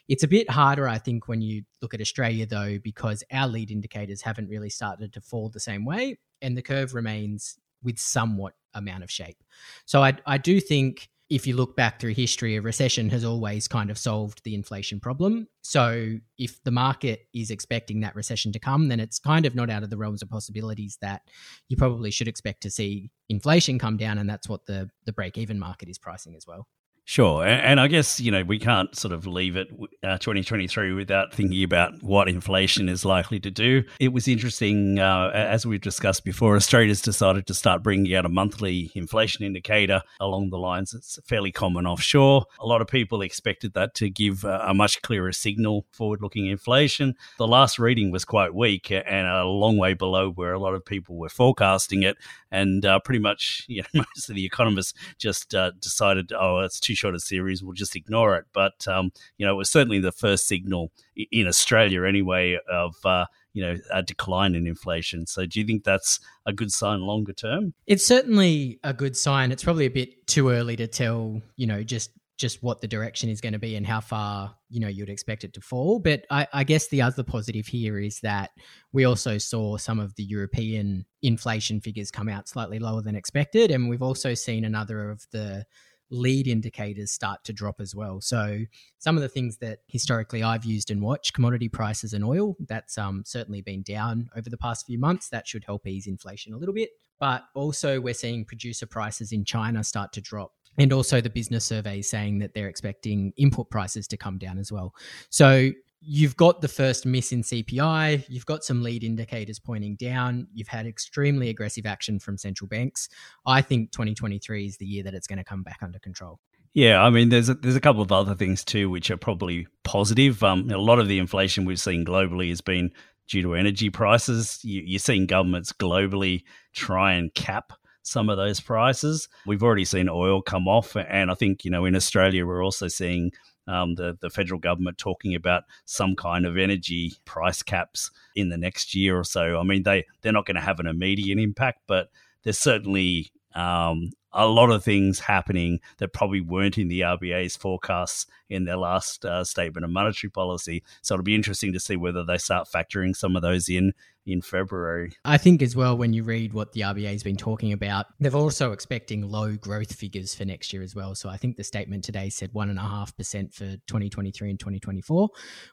It's 0.07 0.23
a 0.23 0.27
bit 0.27 0.49
harder, 0.49 0.87
I 0.87 0.97
think, 0.97 1.27
when 1.27 1.41
you 1.41 1.63
look 1.81 1.93
at 1.93 2.01
Australia, 2.01 2.45
though, 2.45 2.79
because 2.83 3.23
our 3.31 3.47
lead 3.47 3.71
indicators 3.71 4.21
haven't 4.21 4.49
really 4.49 4.69
started 4.69 5.13
to 5.13 5.21
fall 5.21 5.49
the 5.49 5.59
same 5.59 5.85
way, 5.85 6.17
and 6.41 6.57
the 6.57 6.61
curve 6.61 6.93
remains 6.93 7.57
with 7.83 7.99
somewhat 7.99 8.53
amount 8.73 9.03
of 9.03 9.11
shape. 9.11 9.37
So 9.85 10.03
I, 10.03 10.17
I 10.25 10.37
do 10.37 10.59
think 10.59 11.09
if 11.29 11.45
you 11.45 11.55
look 11.55 11.75
back 11.75 11.99
through 11.99 12.15
history, 12.15 12.55
a 12.55 12.61
recession 12.61 13.09
has 13.11 13.23
always 13.23 13.67
kind 13.67 13.91
of 13.91 13.99
solved 13.99 14.43
the 14.43 14.55
inflation 14.55 14.99
problem. 14.99 15.47
So 15.61 16.15
if 16.39 16.61
the 16.63 16.71
market 16.71 17.27
is 17.35 17.51
expecting 17.51 17.99
that 17.99 18.15
recession 18.15 18.51
to 18.53 18.59
come, 18.59 18.87
then 18.87 18.99
it's 18.99 19.19
kind 19.19 19.45
of 19.45 19.53
not 19.53 19.69
out 19.69 19.83
of 19.83 19.91
the 19.91 19.97
realms 19.97 20.23
of 20.23 20.29
possibilities 20.29 20.97
that 21.01 21.21
you 21.67 21.77
probably 21.77 22.09
should 22.09 22.27
expect 22.27 22.61
to 22.63 22.71
see 22.71 23.11
inflation 23.29 23.77
come 23.77 23.95
down, 23.95 24.17
and 24.17 24.27
that's 24.27 24.49
what 24.49 24.65
the 24.65 24.89
the 25.05 25.13
break 25.13 25.37
even 25.37 25.59
market 25.59 25.87
is 25.87 25.99
pricing 25.99 26.35
as 26.35 26.47
well. 26.47 26.67
Sure. 27.09 27.43
And, 27.43 27.59
and, 27.61 27.79
I 27.79 27.87
guess, 27.87 28.19
you 28.19 28.29
know, 28.29 28.43
we 28.43 28.59
can't 28.59 28.95
sort 28.95 29.15
of 29.15 29.25
leave 29.25 29.57
it 29.57 29.71
uh, 30.03 30.19
2023 30.19 30.93
without 30.93 31.33
thinking 31.33 31.63
about 31.63 32.03
what 32.03 32.29
inflation 32.29 32.87
is 32.87 33.03
likely 33.03 33.39
to 33.39 33.49
do. 33.49 33.83
It 33.99 34.09
was 34.09 34.27
interesting, 34.27 34.99
uh, 34.99 35.31
as 35.33 35.65
we've 35.65 35.81
discussed 35.81 36.23
before, 36.23 36.55
Australia's 36.55 37.01
decided 37.01 37.47
to 37.47 37.55
start 37.55 37.81
bringing 37.81 38.13
out 38.13 38.27
a 38.27 38.29
monthly 38.29 38.91
inflation 38.93 39.43
indicator 39.43 40.03
along 40.19 40.51
the 40.51 40.59
lines 40.59 40.91
that's 40.91 41.17
fairly 41.25 41.51
common 41.51 41.87
offshore. 41.87 42.45
A 42.59 42.67
lot 42.67 42.79
of 42.79 42.87
people 42.87 43.23
expected 43.23 43.73
that 43.73 43.95
to 43.95 44.11
give 44.11 44.45
uh, 44.45 44.61
a 44.67 44.75
much 44.75 45.01
clearer 45.01 45.31
signal 45.31 45.87
forward 45.91 46.21
looking 46.21 46.45
inflation. 46.45 47.15
The 47.39 47.47
last 47.47 47.79
reading 47.79 48.11
was 48.11 48.23
quite 48.23 48.53
weak 48.53 48.91
and 48.91 49.27
a 49.27 49.45
long 49.45 49.79
way 49.79 49.95
below 49.95 50.29
where 50.29 50.53
a 50.53 50.59
lot 50.59 50.75
of 50.75 50.85
people 50.85 51.17
were 51.17 51.29
forecasting 51.29 52.03
it. 52.03 52.17
And 52.51 52.85
uh, 52.85 52.99
pretty 52.99 53.19
much, 53.19 53.65
you 53.69 53.83
know, 53.93 54.03
most 54.15 54.29
of 54.29 54.35
the 54.35 54.45
economists 54.45 54.93
just 55.17 55.53
uh, 55.55 55.71
decided, 55.79 56.31
oh, 56.37 56.59
it's 56.59 56.79
too 56.79 56.95
short 56.95 57.15
a 57.15 57.19
series, 57.19 57.63
we'll 57.63 57.73
just 57.73 57.95
ignore 57.95 58.35
it. 58.35 58.45
But 58.53 58.87
um, 58.87 59.11
you 59.37 59.45
know, 59.45 59.53
it 59.53 59.57
was 59.57 59.69
certainly 59.69 59.99
the 59.99 60.11
first 60.11 60.47
signal 60.47 60.91
in 61.31 61.47
Australia, 61.47 62.03
anyway, 62.03 62.57
of 62.69 62.95
uh, 63.05 63.25
you 63.53 63.63
know 63.63 63.77
a 63.91 64.03
decline 64.03 64.55
in 64.55 64.67
inflation. 64.67 65.25
So, 65.27 65.45
do 65.45 65.59
you 65.59 65.65
think 65.65 65.83
that's 65.83 66.19
a 66.45 66.53
good 66.53 66.71
sign 66.71 67.01
longer 67.01 67.33
term? 67.33 67.73
It's 67.87 68.05
certainly 68.05 68.79
a 68.83 68.93
good 68.93 69.17
sign. 69.17 69.51
It's 69.51 69.63
probably 69.63 69.85
a 69.85 69.91
bit 69.91 70.27
too 70.27 70.49
early 70.49 70.75
to 70.77 70.87
tell. 70.87 71.41
You 71.55 71.67
know, 71.67 71.83
just 71.83 72.11
just 72.39 72.63
what 72.63 72.81
the 72.81 72.87
direction 72.87 73.29
is 73.29 73.41
going 73.41 73.53
to 73.53 73.59
be 73.59 73.75
and 73.75 73.85
how 73.85 73.99
far 73.99 74.55
you 74.69 74.79
know 74.79 74.87
you'd 74.87 75.09
expect 75.09 75.43
it 75.43 75.53
to 75.53 75.61
fall. 75.61 75.99
But 75.99 76.25
I, 76.31 76.47
I, 76.53 76.63
guess 76.63 76.87
the 76.87 77.01
other 77.01 77.21
positive 77.21 77.67
here 77.67 77.99
is 77.99 78.21
that 78.21 78.51
we 78.93 79.05
also 79.05 79.37
saw 79.37 79.77
some 79.77 79.99
of 79.99 80.15
the 80.15 80.23
European 80.23 81.05
inflation 81.21 81.81
figures 81.81 82.09
come 82.09 82.29
out 82.29 82.47
slightly 82.47 82.79
lower 82.79 83.01
than 83.01 83.15
expected, 83.15 83.69
and 83.69 83.89
we've 83.89 84.01
also 84.01 84.33
seen 84.33 84.63
another 84.63 85.11
of 85.11 85.27
the 85.31 85.65
lead 86.11 86.47
indicators 86.47 87.11
start 87.11 87.43
to 87.43 87.53
drop 87.53 87.79
as 87.79 87.93
well. 87.93 88.19
So 88.21 88.59
some 88.97 89.15
of 89.15 89.21
the 89.21 89.29
things 89.29 89.57
that 89.57 89.79
historically 89.87 90.41
I've 90.41 90.65
used 90.65 90.89
and 90.89 91.01
watched, 91.01 91.33
commodity 91.33 91.69
prices 91.69 92.13
and 92.13 92.25
oil, 92.25 92.55
that's 92.67 92.97
um, 92.97 93.23
certainly 93.25 93.61
been 93.61 93.83
down 93.83 94.29
over 94.35 94.49
the 94.49 94.57
past 94.57 94.87
few 94.87 94.97
months. 94.97 95.29
That 95.29 95.47
should 95.47 95.65
help 95.65 95.85
ease 95.85 96.07
inflation 96.07 96.53
a 96.53 96.57
little 96.57 96.73
bit. 96.73 96.89
But 97.19 97.43
also, 97.53 97.99
we're 97.99 98.13
seeing 98.13 98.45
producer 98.45 98.85
prices 98.85 99.31
in 99.31 99.43
China 99.43 99.83
start 99.83 100.13
to 100.13 100.21
drop. 100.21 100.53
And 100.77 100.93
also, 100.93 101.19
the 101.19 101.29
business 101.29 101.65
survey 101.65 102.01
saying 102.01 102.39
that 102.39 102.53
they're 102.53 102.69
expecting 102.69 103.33
input 103.35 103.69
prices 103.69 104.07
to 104.09 104.17
come 104.17 104.37
down 104.37 104.57
as 104.57 104.71
well. 104.71 104.93
So, 105.29 105.71
you've 106.01 106.37
got 106.37 106.61
the 106.61 106.67
first 106.67 107.05
miss 107.05 107.31
in 107.31 107.43
CPI, 107.43 108.25
you've 108.29 108.45
got 108.45 108.63
some 108.63 108.81
lead 108.81 109.03
indicators 109.03 109.59
pointing 109.59 109.95
down, 109.95 110.47
you've 110.53 110.67
had 110.67 110.85
extremely 110.85 111.49
aggressive 111.49 111.85
action 111.85 112.19
from 112.19 112.37
central 112.37 112.67
banks. 112.67 113.09
I 113.45 113.61
think 113.61 113.91
2023 113.91 114.65
is 114.65 114.77
the 114.77 114.85
year 114.85 115.03
that 115.03 115.13
it's 115.13 115.27
going 115.27 115.37
to 115.37 115.43
come 115.43 115.63
back 115.63 115.79
under 115.81 115.99
control. 115.99 116.39
Yeah, 116.73 117.01
I 117.01 117.09
mean, 117.09 117.29
there's 117.29 117.49
a, 117.49 117.55
there's 117.55 117.75
a 117.75 117.81
couple 117.81 118.01
of 118.01 118.11
other 118.11 118.35
things 118.35 118.63
too 118.63 118.89
which 118.89 119.09
are 119.09 119.17
probably 119.17 119.67
positive. 119.83 120.43
Um, 120.43 120.69
a 120.69 120.77
lot 120.77 120.99
of 120.99 121.07
the 121.07 121.19
inflation 121.19 121.65
we've 121.65 121.79
seen 121.79 122.05
globally 122.05 122.49
has 122.49 122.61
been 122.61 122.91
due 123.27 123.41
to 123.41 123.55
energy 123.55 123.89
prices. 123.89 124.59
You, 124.63 124.83
you're 124.85 124.99
seeing 124.99 125.25
governments 125.25 125.73
globally 125.73 126.43
try 126.73 127.13
and 127.13 127.33
cap 127.33 127.73
some 128.03 128.29
of 128.29 128.37
those 128.37 128.59
prices. 128.59 129.27
We've 129.45 129.63
already 129.63 129.85
seen 129.85 130.09
oil 130.09 130.41
come 130.41 130.67
off, 130.67 130.95
and 130.95 131.31
I 131.31 131.33
think 131.33 131.65
you 131.65 131.71
know 131.71 131.85
in 131.85 131.95
Australia 131.95 132.45
we're 132.45 132.63
also 132.63 132.87
seeing 132.87 133.31
um, 133.67 133.95
the 133.95 134.17
the 134.19 134.29
federal 134.29 134.59
government 134.59 134.97
talking 134.97 135.35
about 135.35 135.63
some 135.85 136.15
kind 136.15 136.45
of 136.45 136.57
energy 136.57 137.13
price 137.25 137.61
caps 137.61 138.11
in 138.35 138.49
the 138.49 138.57
next 138.57 138.95
year 138.95 139.17
or 139.17 139.23
so. 139.23 139.59
I 139.59 139.63
mean, 139.63 139.83
they 139.83 140.05
they're 140.21 140.33
not 140.33 140.45
going 140.45 140.55
to 140.55 140.61
have 140.61 140.79
an 140.79 140.87
immediate 140.87 141.37
impact, 141.37 141.81
but 141.87 142.09
there's 142.43 142.57
certainly 142.57 143.31
um, 143.53 144.11
a 144.31 144.47
lot 144.47 144.71
of 144.71 144.83
things 144.83 145.19
happening 145.19 145.79
that 145.97 146.13
probably 146.13 146.41
weren't 146.41 146.77
in 146.77 146.87
the 146.87 147.01
RBA's 147.01 147.55
forecasts 147.55 148.25
in 148.49 148.65
their 148.65 148.77
last 148.77 149.25
uh, 149.25 149.43
statement 149.43 149.83
of 149.83 149.91
monetary 149.91 150.31
policy. 150.31 150.83
So 151.01 151.15
it'll 151.15 151.23
be 151.23 151.35
interesting 151.35 151.73
to 151.73 151.79
see 151.79 151.95
whether 151.95 152.23
they 152.23 152.37
start 152.37 152.67
factoring 152.73 153.15
some 153.15 153.35
of 153.35 153.41
those 153.41 153.69
in 153.69 153.93
in 154.25 154.41
February. 154.41 155.13
I 155.25 155.37
think 155.37 155.61
as 155.61 155.75
well, 155.75 155.97
when 155.97 156.13
you 156.13 156.23
read 156.23 156.53
what 156.53 156.73
the 156.73 156.81
RBA 156.81 157.11
has 157.11 157.23
been 157.23 157.35
talking 157.35 157.73
about, 157.73 158.07
they're 158.19 158.35
also 158.35 158.71
expecting 158.71 159.27
low 159.27 159.55
growth 159.55 159.95
figures 159.95 160.35
for 160.35 160.45
next 160.45 160.71
year 160.71 160.83
as 160.83 160.93
well. 160.93 161.15
So 161.15 161.29
I 161.29 161.37
think 161.37 161.57
the 161.57 161.63
statement 161.63 162.03
today 162.03 162.29
said 162.29 162.53
1.5% 162.53 163.53
for 163.53 163.65
2023 163.87 164.49
and 164.51 164.59
2024, 164.59 165.29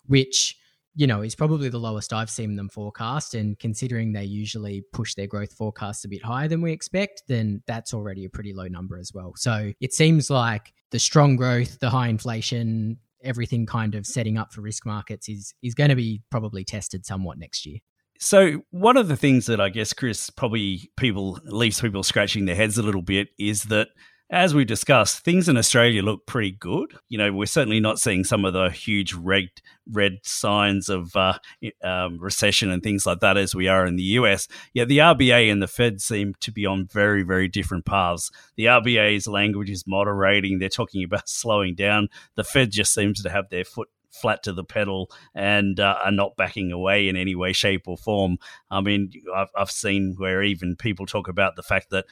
which 0.06 0.56
you 0.96 1.06
know, 1.06 1.20
is 1.20 1.34
probably 1.34 1.68
the 1.68 1.78
lowest 1.78 2.12
I've 2.14 2.30
seen 2.30 2.56
them 2.56 2.70
forecast. 2.70 3.34
And 3.34 3.58
considering 3.58 4.12
they 4.12 4.24
usually 4.24 4.82
push 4.92 5.14
their 5.14 5.26
growth 5.26 5.52
forecasts 5.52 6.04
a 6.06 6.08
bit 6.08 6.24
higher 6.24 6.48
than 6.48 6.62
we 6.62 6.72
expect, 6.72 7.22
then 7.28 7.62
that's 7.66 7.92
already 7.92 8.24
a 8.24 8.30
pretty 8.30 8.54
low 8.54 8.66
number 8.66 8.98
as 8.98 9.12
well. 9.12 9.34
So 9.36 9.72
it 9.78 9.92
seems 9.92 10.30
like 10.30 10.72
the 10.90 10.98
strong 10.98 11.36
growth, 11.36 11.78
the 11.80 11.90
high 11.90 12.08
inflation, 12.08 12.96
everything 13.22 13.66
kind 13.66 13.94
of 13.94 14.06
setting 14.06 14.38
up 14.38 14.52
for 14.52 14.62
risk 14.62 14.86
markets 14.86 15.28
is 15.28 15.52
is 15.62 15.74
going 15.74 15.90
to 15.90 15.96
be 15.96 16.22
probably 16.30 16.64
tested 16.64 17.04
somewhat 17.04 17.38
next 17.38 17.66
year. 17.66 17.78
So 18.18 18.62
one 18.70 18.96
of 18.96 19.08
the 19.08 19.16
things 19.16 19.44
that 19.46 19.60
I 19.60 19.68
guess 19.68 19.92
Chris 19.92 20.30
probably 20.30 20.90
people 20.96 21.38
leaves 21.44 21.78
people 21.78 22.02
scratching 22.02 22.46
their 22.46 22.56
heads 22.56 22.78
a 22.78 22.82
little 22.82 23.02
bit 23.02 23.28
is 23.38 23.64
that 23.64 23.88
as 24.30 24.54
we 24.54 24.64
discussed, 24.64 25.24
things 25.24 25.48
in 25.48 25.56
Australia 25.56 26.02
look 26.02 26.26
pretty 26.26 26.50
good. 26.50 26.94
You 27.08 27.18
know, 27.18 27.32
we're 27.32 27.46
certainly 27.46 27.78
not 27.78 28.00
seeing 28.00 28.24
some 28.24 28.44
of 28.44 28.52
the 28.52 28.70
huge 28.70 29.14
red 29.14 29.48
red 29.88 30.18
signs 30.24 30.88
of 30.88 31.14
uh, 31.14 31.38
um, 31.84 32.18
recession 32.18 32.70
and 32.70 32.82
things 32.82 33.06
like 33.06 33.20
that 33.20 33.36
as 33.36 33.54
we 33.54 33.68
are 33.68 33.86
in 33.86 33.94
the 33.94 34.02
US. 34.02 34.48
Yet 34.72 34.88
the 34.88 34.98
RBA 34.98 35.50
and 35.50 35.62
the 35.62 35.68
Fed 35.68 36.00
seem 36.00 36.34
to 36.40 36.50
be 36.50 36.66
on 36.66 36.86
very, 36.86 37.22
very 37.22 37.46
different 37.46 37.86
paths. 37.86 38.32
The 38.56 38.64
RBA's 38.64 39.28
language 39.28 39.70
is 39.70 39.86
moderating; 39.86 40.58
they're 40.58 40.68
talking 40.68 41.04
about 41.04 41.28
slowing 41.28 41.76
down. 41.76 42.08
The 42.34 42.44
Fed 42.44 42.72
just 42.72 42.92
seems 42.92 43.22
to 43.22 43.30
have 43.30 43.48
their 43.50 43.64
foot 43.64 43.88
flat 44.16 44.42
to 44.42 44.52
the 44.52 44.64
pedal 44.64 45.10
and 45.34 45.78
uh, 45.78 45.98
are 46.04 46.10
not 46.10 46.36
backing 46.36 46.72
away 46.72 47.08
in 47.08 47.16
any 47.16 47.34
way, 47.34 47.52
shape, 47.52 47.82
or 47.86 47.96
form. 47.96 48.38
I 48.70 48.80
mean, 48.80 49.10
I've, 49.34 49.50
I've 49.56 49.70
seen 49.70 50.14
where 50.16 50.42
even 50.42 50.76
people 50.76 51.06
talk 51.06 51.28
about 51.28 51.56
the 51.56 51.62
fact 51.62 51.90
that 51.90 52.06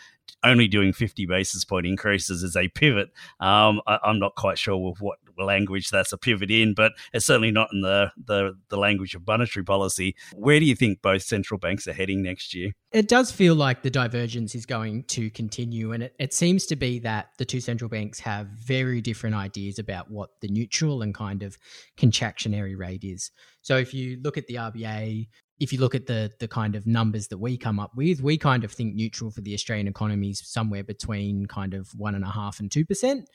only 0.44 0.68
doing 0.68 0.92
50 0.92 1.26
basis 1.26 1.64
point 1.64 1.86
increases 1.86 2.44
as 2.44 2.56
a 2.56 2.68
pivot. 2.68 3.10
Um, 3.40 3.80
I, 3.86 3.98
am 4.04 4.18
not 4.18 4.34
quite 4.34 4.58
sure 4.58 4.90
of 4.90 5.00
what 5.00 5.18
language 5.38 5.90
that's 5.90 6.12
a 6.12 6.18
pivot 6.18 6.50
in, 6.50 6.74
but 6.74 6.92
it's 7.12 7.26
certainly 7.26 7.50
not 7.50 7.68
in 7.72 7.80
the, 7.80 8.12
the, 8.16 8.56
the 8.68 8.76
language 8.76 9.14
of 9.14 9.26
monetary 9.26 9.64
policy. 9.64 10.14
Where 10.34 10.60
do 10.60 10.66
you 10.66 10.76
think 10.76 11.02
both 11.02 11.22
central 11.22 11.58
banks 11.58 11.88
are 11.88 11.92
heading 11.92 12.22
next 12.22 12.54
year? 12.54 12.72
It 12.92 13.08
does 13.08 13.32
feel 13.32 13.54
like 13.54 13.82
the 13.82 13.90
divergence 13.90 14.54
is 14.54 14.66
going 14.66 15.04
to 15.04 15.30
continue, 15.30 15.92
and 15.92 16.04
it, 16.04 16.14
it 16.18 16.32
seems 16.32 16.66
to 16.66 16.76
be 16.76 17.00
that 17.00 17.30
the 17.38 17.44
two 17.44 17.60
central 17.60 17.88
banks 17.88 18.20
have 18.20 18.46
very 18.46 19.00
different 19.00 19.34
ideas 19.34 19.78
about 19.78 20.10
what 20.10 20.30
the 20.40 20.48
neutral 20.48 21.02
and 21.02 21.12
kind 21.12 21.42
of 21.42 21.58
contractionary 21.96 22.78
rate 22.78 23.02
is. 23.02 23.30
So 23.62 23.78
if 23.78 23.94
you 23.94 24.20
look 24.22 24.36
at 24.36 24.46
the 24.46 24.56
RBA, 24.56 25.26
if 25.60 25.72
you 25.72 25.78
look 25.78 25.94
at 25.94 26.06
the 26.06 26.32
the 26.38 26.48
kind 26.48 26.74
of 26.74 26.86
numbers 26.86 27.28
that 27.28 27.38
we 27.38 27.56
come 27.56 27.78
up 27.78 27.92
with, 27.96 28.20
we 28.20 28.36
kind 28.36 28.64
of 28.64 28.72
think 28.72 28.94
neutral 28.94 29.30
for 29.30 29.40
the 29.40 29.54
Australian 29.54 29.88
economy 29.88 30.30
is 30.30 30.42
somewhere 30.44 30.84
between 30.84 31.46
kind 31.46 31.74
of 31.74 31.88
one 31.96 32.14
and 32.14 32.24
a 32.24 32.30
half 32.30 32.60
and 32.60 32.70
two 32.70 32.84
percent, 32.84 33.28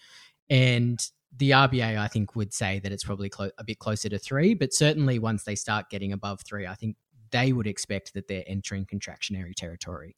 and 0.50 1.00
the 1.38 1.52
RBA 1.52 1.98
I 1.98 2.08
think 2.08 2.36
would 2.36 2.54
say 2.54 2.80
that 2.80 2.92
it's 2.92 3.04
probably 3.04 3.30
clo- 3.30 3.52
a 3.58 3.64
bit 3.64 3.80
closer 3.80 4.10
to 4.10 4.20
three. 4.20 4.54
But 4.54 4.74
certainly 4.74 5.20
once 5.20 5.44
they 5.44 5.56
start 5.56 5.90
getting 5.90 6.12
above 6.12 6.42
three, 6.42 6.66
I 6.66 6.76
think 6.76 6.98
they 7.32 7.54
would 7.54 7.68
expect 7.68 8.14
that 8.14 8.28
they're 8.28 8.44
entering 8.48 8.86
contractionary 8.86 9.54
territory. 9.56 10.16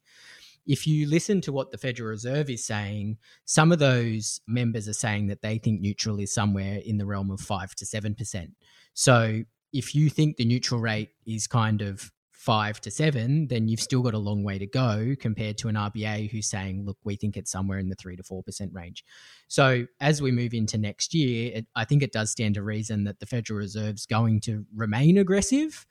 If 0.66 0.86
you 0.86 1.08
listen 1.08 1.42
to 1.42 1.52
what 1.52 1.72
the 1.72 1.78
Federal 1.78 2.10
Reserve 2.10 2.50
is 2.50 2.66
saying, 2.66 3.18
some 3.46 3.72
of 3.72 3.80
those 3.80 4.42
members 4.48 4.88
are 4.88 4.94
saying 4.94 5.28
that 5.28 5.42
they 5.42 5.58
think 5.58 5.82
neutral 5.82 6.20
is 6.20 6.34
somewhere 6.34 6.80
in 6.86 6.98
the 6.98 7.06
realm 7.06 7.32
of 7.32 7.42
five 7.42 7.74
to 7.76 7.86
seven 7.86 8.16
percent. 8.16 8.52
So 8.94 9.44
if 9.74 9.96
you 9.96 10.10
think 10.10 10.38
the 10.38 10.46
neutral 10.46 10.80
rate 10.80 11.10
is 11.26 11.48
kind 11.48 11.82
of 11.82 12.12
five 12.42 12.82
to 12.82 12.90
seven, 12.90 13.48
then 13.48 13.68
you've 13.68 13.80
still 13.80 14.02
got 14.02 14.16
a 14.16 14.18
long 14.18 14.44
way 14.44 14.58
to 14.58 14.66
go 14.66 15.14
compared 15.20 15.60
to 15.60 15.68
an 15.68 15.76
RBA 15.76 16.32
who's 16.32 16.50
saying, 16.50 16.84
look, 16.86 16.98
we 17.04 17.16
think 17.16 17.38
it's 17.38 17.52
somewhere 17.52 17.78
in 17.78 17.88
the 17.88 17.96
three 17.96 18.16
to 18.16 18.24
4% 18.24 18.42
range. 18.74 19.06
So 19.48 19.86
as 20.00 20.24
we 20.24 20.32
move 20.32 20.56
into 20.56 20.80
next 20.80 21.14
year, 21.14 21.52
it, 21.54 21.68
I 21.76 21.86
think 21.86 22.02
it 22.02 22.12
does 22.12 22.32
stand 22.32 22.56
to 22.56 22.64
reason 22.64 23.04
that 23.04 23.20
the 23.20 23.28
Federal 23.28 23.60
Reserve's 23.60 24.08
going 24.08 24.40
to 24.42 24.66
remain 24.76 25.20
aggressive. 25.20 25.86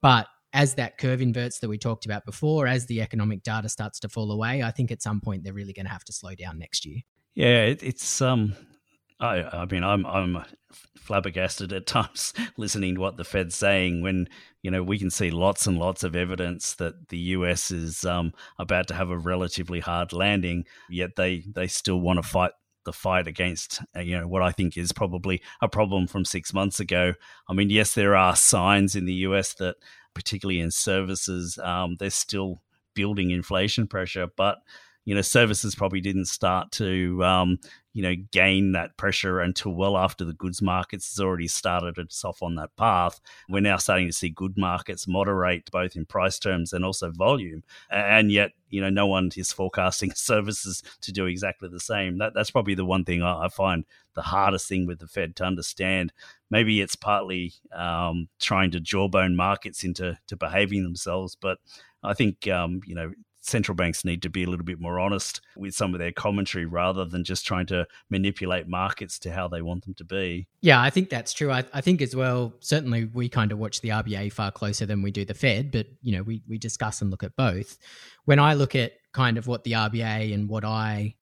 But 0.00 0.26
as 0.52 0.74
that 0.74 0.98
curve 0.98 1.22
inverts 1.22 1.60
that 1.60 1.68
we 1.68 1.78
talked 1.78 2.04
about 2.04 2.26
before, 2.26 2.66
as 2.66 2.86
the 2.86 3.00
economic 3.00 3.44
data 3.44 3.68
starts 3.68 4.00
to 4.00 4.08
fall 4.08 4.32
away, 4.32 4.60
I 4.60 4.72
think 4.72 4.90
at 4.90 5.02
some 5.02 5.20
point 5.20 5.44
they're 5.44 5.52
really 5.52 5.72
going 5.72 5.86
to 5.86 5.92
have 5.92 6.04
to 6.06 6.12
slow 6.12 6.34
down 6.34 6.58
next 6.58 6.84
year. 6.84 7.02
Yeah, 7.36 7.62
it, 7.62 7.82
it's 7.84 8.20
um, 8.20 8.54
I, 9.22 9.62
I 9.62 9.66
mean, 9.66 9.84
I'm 9.84 10.04
I'm 10.04 10.44
flabbergasted 10.96 11.72
at 11.72 11.86
times 11.86 12.32
listening 12.56 12.96
to 12.96 13.00
what 13.00 13.16
the 13.16 13.24
Fed's 13.24 13.54
saying 13.54 14.02
when 14.02 14.28
you 14.62 14.70
know 14.70 14.82
we 14.82 14.98
can 14.98 15.10
see 15.10 15.30
lots 15.30 15.66
and 15.66 15.78
lots 15.78 16.02
of 16.02 16.16
evidence 16.16 16.74
that 16.74 17.08
the 17.08 17.18
US 17.18 17.70
is 17.70 18.04
um, 18.04 18.32
about 18.58 18.88
to 18.88 18.94
have 18.94 19.10
a 19.10 19.18
relatively 19.18 19.80
hard 19.80 20.12
landing, 20.12 20.64
yet 20.90 21.16
they 21.16 21.44
they 21.54 21.68
still 21.68 22.00
want 22.00 22.22
to 22.22 22.28
fight 22.28 22.52
the 22.84 22.92
fight 22.92 23.28
against 23.28 23.80
uh, 23.96 24.00
you 24.00 24.18
know 24.18 24.26
what 24.26 24.42
I 24.42 24.50
think 24.50 24.76
is 24.76 24.92
probably 24.92 25.40
a 25.60 25.68
problem 25.68 26.08
from 26.08 26.24
six 26.24 26.52
months 26.52 26.80
ago. 26.80 27.14
I 27.48 27.52
mean, 27.52 27.70
yes, 27.70 27.94
there 27.94 28.16
are 28.16 28.34
signs 28.34 28.96
in 28.96 29.04
the 29.04 29.14
US 29.26 29.54
that, 29.54 29.76
particularly 30.14 30.60
in 30.60 30.72
services, 30.72 31.58
um, 31.58 31.96
they're 31.98 32.10
still 32.10 32.60
building 32.94 33.30
inflation 33.30 33.86
pressure, 33.86 34.28
but 34.36 34.58
you 35.04 35.14
know, 35.14 35.20
services 35.20 35.74
probably 35.74 36.00
didn't 36.00 36.26
start 36.26 36.70
to, 36.72 37.22
um, 37.24 37.58
you 37.92 38.02
know, 38.02 38.14
gain 38.30 38.72
that 38.72 38.96
pressure 38.96 39.40
until 39.40 39.72
well 39.72 39.96
after 39.96 40.24
the 40.24 40.32
goods 40.32 40.62
markets 40.62 41.10
has 41.10 41.20
already 41.20 41.48
started 41.48 41.98
itself 41.98 42.42
on 42.42 42.54
that 42.54 42.74
path. 42.76 43.20
We're 43.48 43.60
now 43.60 43.78
starting 43.78 44.06
to 44.06 44.12
see 44.12 44.28
good 44.28 44.56
markets 44.56 45.08
moderate 45.08 45.70
both 45.72 45.96
in 45.96 46.06
price 46.06 46.38
terms 46.38 46.72
and 46.72 46.84
also 46.84 47.10
volume. 47.10 47.64
And 47.90 48.30
yet, 48.30 48.52
you 48.70 48.80
know, 48.80 48.90
no 48.90 49.08
one 49.08 49.30
is 49.36 49.52
forecasting 49.52 50.12
services 50.14 50.82
to 51.00 51.12
do 51.12 51.26
exactly 51.26 51.68
the 51.68 51.80
same. 51.80 52.18
That, 52.18 52.32
that's 52.34 52.52
probably 52.52 52.74
the 52.74 52.86
one 52.86 53.04
thing 53.04 53.22
I, 53.22 53.48
find 53.48 53.84
the 54.14 54.22
hardest 54.22 54.68
thing 54.68 54.86
with 54.86 55.00
the 55.00 55.08
Fed 55.08 55.34
to 55.36 55.44
understand. 55.44 56.12
Maybe 56.48 56.80
it's 56.80 56.96
partly 56.96 57.54
um, 57.74 58.28
trying 58.38 58.70
to 58.70 58.80
jawbone 58.80 59.34
markets 59.34 59.82
into 59.82 60.16
to 60.28 60.36
behaving 60.36 60.84
themselves, 60.84 61.36
but 61.38 61.58
I 62.02 62.14
think 62.14 62.48
um, 62.48 62.80
you 62.86 62.94
know 62.94 63.12
central 63.42 63.74
banks 63.74 64.04
need 64.04 64.22
to 64.22 64.30
be 64.30 64.44
a 64.44 64.46
little 64.46 64.64
bit 64.64 64.80
more 64.80 65.00
honest 65.00 65.40
with 65.56 65.74
some 65.74 65.94
of 65.94 65.98
their 65.98 66.12
commentary 66.12 66.64
rather 66.64 67.04
than 67.04 67.24
just 67.24 67.44
trying 67.44 67.66
to 67.66 67.86
manipulate 68.08 68.68
markets 68.68 69.18
to 69.18 69.32
how 69.32 69.48
they 69.48 69.60
want 69.60 69.84
them 69.84 69.94
to 69.94 70.04
be. 70.04 70.46
Yeah, 70.60 70.80
I 70.80 70.90
think 70.90 71.10
that's 71.10 71.32
true. 71.32 71.50
I, 71.50 71.64
I 71.72 71.80
think 71.80 72.00
as 72.00 72.14
well, 72.14 72.54
certainly 72.60 73.04
we 73.06 73.28
kind 73.28 73.50
of 73.50 73.58
watch 73.58 73.80
the 73.80 73.90
RBA 73.90 74.32
far 74.32 74.52
closer 74.52 74.86
than 74.86 75.02
we 75.02 75.10
do 75.10 75.24
the 75.24 75.34
Fed, 75.34 75.72
but 75.72 75.86
you 76.02 76.16
know, 76.16 76.22
we, 76.22 76.42
we 76.48 76.56
discuss 76.56 77.02
and 77.02 77.10
look 77.10 77.24
at 77.24 77.36
both. 77.36 77.78
When 78.24 78.38
I 78.38 78.54
look 78.54 78.76
at 78.76 78.92
kind 79.12 79.36
of 79.36 79.48
what 79.48 79.64
the 79.64 79.72
RBA 79.72 80.32
and 80.32 80.48
what 80.48 80.64
I 80.64 81.16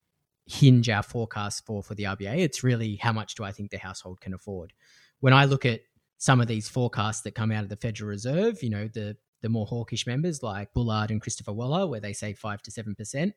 hinge 0.46 0.88
our 0.90 1.02
forecast 1.02 1.64
for 1.64 1.82
for 1.82 1.94
the 1.94 2.04
RBA, 2.04 2.38
it's 2.38 2.62
really 2.62 2.96
how 2.96 3.12
much 3.12 3.34
do 3.34 3.44
I 3.44 3.52
think 3.52 3.70
the 3.70 3.78
household 3.78 4.20
can 4.20 4.34
afford. 4.34 4.74
When 5.20 5.32
I 5.32 5.46
look 5.46 5.64
at 5.64 5.80
some 6.18 6.40
of 6.40 6.48
these 6.48 6.68
forecasts 6.68 7.22
that 7.22 7.34
come 7.34 7.50
out 7.50 7.62
of 7.62 7.70
the 7.70 7.76
Federal 7.76 8.10
Reserve, 8.10 8.62
you 8.62 8.68
know, 8.68 8.88
the 8.88 9.16
the 9.42 9.48
more 9.48 9.66
hawkish 9.66 10.06
members 10.06 10.42
like 10.42 10.72
Bullard 10.72 11.10
and 11.10 11.20
Christopher 11.20 11.52
Waller, 11.52 11.86
where 11.86 12.00
they 12.00 12.12
say 12.12 12.32
five 12.32 12.62
to 12.62 12.70
seven 12.70 12.94
percent. 12.94 13.34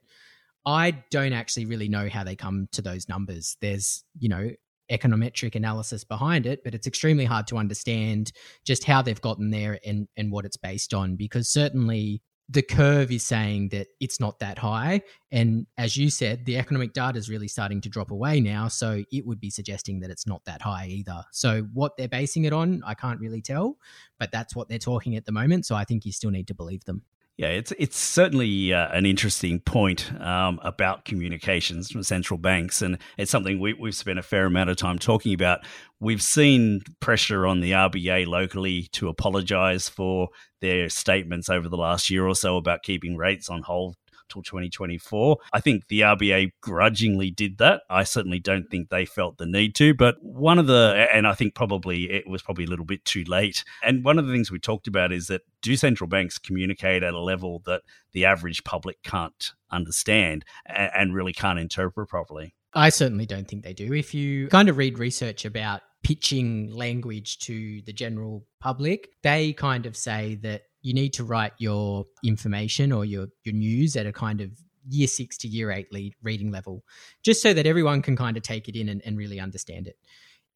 I 0.65 0.91
don't 1.11 1.33
actually 1.33 1.65
really 1.65 1.89
know 1.89 2.07
how 2.07 2.23
they 2.23 2.35
come 2.35 2.69
to 2.71 2.81
those 2.81 3.09
numbers. 3.09 3.57
There's, 3.59 4.05
you 4.17 4.29
know, 4.29 4.49
econometric 4.91 5.55
analysis 5.55 6.03
behind 6.03 6.45
it, 6.45 6.63
but 6.63 6.73
it's 6.73 6.87
extremely 6.87 7.25
hard 7.25 7.47
to 7.47 7.57
understand 7.57 8.31
just 8.65 8.83
how 8.83 9.01
they've 9.01 9.19
gotten 9.21 9.49
there 9.49 9.79
and, 9.85 10.07
and 10.17 10.31
what 10.31 10.45
it's 10.45 10.57
based 10.57 10.93
on 10.93 11.15
because 11.15 11.49
certainly 11.49 12.21
the 12.53 12.61
curve 12.61 13.11
is 13.11 13.23
saying 13.23 13.69
that 13.69 13.87
it's 13.99 14.19
not 14.19 14.37
that 14.39 14.59
high. 14.59 15.01
And 15.31 15.65
as 15.77 15.97
you 15.97 16.11
said, 16.11 16.45
the 16.45 16.57
economic 16.57 16.93
data 16.93 17.17
is 17.17 17.27
really 17.27 17.47
starting 17.47 17.81
to 17.81 17.89
drop 17.89 18.11
away 18.11 18.39
now. 18.39 18.67
So 18.67 19.03
it 19.11 19.25
would 19.25 19.39
be 19.39 19.49
suggesting 19.49 19.99
that 20.01 20.11
it's 20.11 20.27
not 20.27 20.45
that 20.45 20.61
high 20.61 20.85
either. 20.87 21.23
So 21.31 21.63
what 21.73 21.97
they're 21.97 22.07
basing 22.07 22.45
it 22.45 22.53
on, 22.53 22.83
I 22.85 22.93
can't 22.93 23.19
really 23.19 23.41
tell, 23.41 23.77
but 24.19 24.31
that's 24.31 24.55
what 24.55 24.69
they're 24.69 24.77
talking 24.77 25.15
at 25.15 25.25
the 25.25 25.31
moment. 25.31 25.65
So 25.65 25.75
I 25.75 25.83
think 25.83 26.05
you 26.05 26.11
still 26.11 26.29
need 26.29 26.47
to 26.47 26.53
believe 26.53 26.85
them. 26.85 27.01
Yeah, 27.35 27.47
it's 27.47 27.73
it's 27.79 27.97
certainly 27.97 28.73
uh, 28.73 28.89
an 28.89 29.07
interesting 29.07 29.59
point 29.59 30.11
um, 30.21 30.59
about 30.61 31.03
communications 31.03 31.89
from 31.89 32.03
central 32.03 32.37
banks, 32.37 32.83
and 32.83 32.99
it's 33.17 33.31
something 33.31 33.59
we, 33.59 33.73
we've 33.73 33.95
spent 33.95 34.19
a 34.19 34.23
fair 34.23 34.45
amount 34.45 34.69
of 34.69 34.77
time 34.77 34.99
talking 34.99 35.33
about. 35.33 35.61
We've 35.99 36.21
seen 36.21 36.81
pressure 36.99 37.47
on 37.47 37.59
the 37.59 37.71
RBA 37.71 38.27
locally 38.27 38.83
to 38.91 39.07
apologise 39.07 39.89
for 39.89 40.29
their 40.61 40.89
statements 40.89 41.49
over 41.49 41.67
the 41.67 41.77
last 41.77 42.11
year 42.11 42.27
or 42.27 42.35
so 42.35 42.55
about 42.57 42.83
keeping 42.83 43.17
rates 43.17 43.49
on 43.49 43.63
hold 43.63 43.95
till 44.33 44.43
2024. 44.43 45.37
I 45.53 45.59
think 45.59 45.87
the 45.87 46.01
RBA 46.01 46.51
grudgingly 46.61 47.31
did 47.31 47.59
that. 47.59 47.83
I 47.89 48.03
certainly 48.03 48.39
don't 48.39 48.69
think 48.69 48.89
they 48.89 49.05
felt 49.05 49.37
the 49.37 49.45
need 49.45 49.75
to, 49.75 49.93
but 49.93 50.15
one 50.21 50.59
of 50.59 50.67
the, 50.67 51.07
and 51.13 51.27
I 51.27 51.33
think 51.33 51.55
probably 51.55 52.11
it 52.11 52.27
was 52.27 52.41
probably 52.41 52.65
a 52.65 52.69
little 52.69 52.85
bit 52.85 53.05
too 53.05 53.23
late. 53.25 53.63
And 53.83 54.03
one 54.03 54.19
of 54.19 54.25
the 54.25 54.33
things 54.33 54.51
we 54.51 54.59
talked 54.59 54.87
about 54.87 55.11
is 55.11 55.27
that 55.27 55.41
do 55.61 55.75
central 55.77 56.07
banks 56.07 56.37
communicate 56.37 57.03
at 57.03 57.13
a 57.13 57.21
level 57.21 57.61
that 57.65 57.83
the 58.11 58.25
average 58.25 58.63
public 58.63 59.01
can't 59.03 59.51
understand 59.71 60.43
and 60.65 61.13
really 61.13 61.33
can't 61.33 61.59
interpret 61.59 62.09
properly? 62.09 62.55
I 62.73 62.89
certainly 62.89 63.25
don't 63.25 63.47
think 63.47 63.63
they 63.63 63.73
do. 63.73 63.93
If 63.93 64.13
you 64.13 64.47
kind 64.47 64.67
of 64.67 64.77
read 64.77 64.97
research 64.97 65.45
about 65.45 65.81
pitching 66.03 66.69
language 66.71 67.39
to 67.39 67.81
the 67.83 67.93
general 67.93 68.45
public, 68.59 69.09
they 69.21 69.53
kind 69.53 69.85
of 69.85 69.95
say 69.95 70.35
that 70.43 70.63
you 70.83 70.93
need 70.93 71.13
to 71.13 71.23
write 71.23 71.53
your 71.57 72.05
information 72.23 72.91
or 72.91 73.05
your, 73.05 73.27
your 73.43 73.55
news 73.55 73.95
at 73.95 74.05
a 74.05 74.13
kind 74.13 74.41
of 74.41 74.51
year 74.87 75.07
six 75.07 75.37
to 75.37 75.47
year 75.47 75.71
eight 75.71 75.91
lead 75.91 76.13
reading 76.21 76.51
level, 76.51 76.83
just 77.23 77.41
so 77.41 77.53
that 77.53 77.65
everyone 77.65 78.01
can 78.01 78.15
kind 78.15 78.37
of 78.37 78.43
take 78.43 78.67
it 78.67 78.75
in 78.75 78.89
and, 78.89 79.01
and 79.05 79.17
really 79.17 79.39
understand 79.39 79.87
it. 79.87 79.97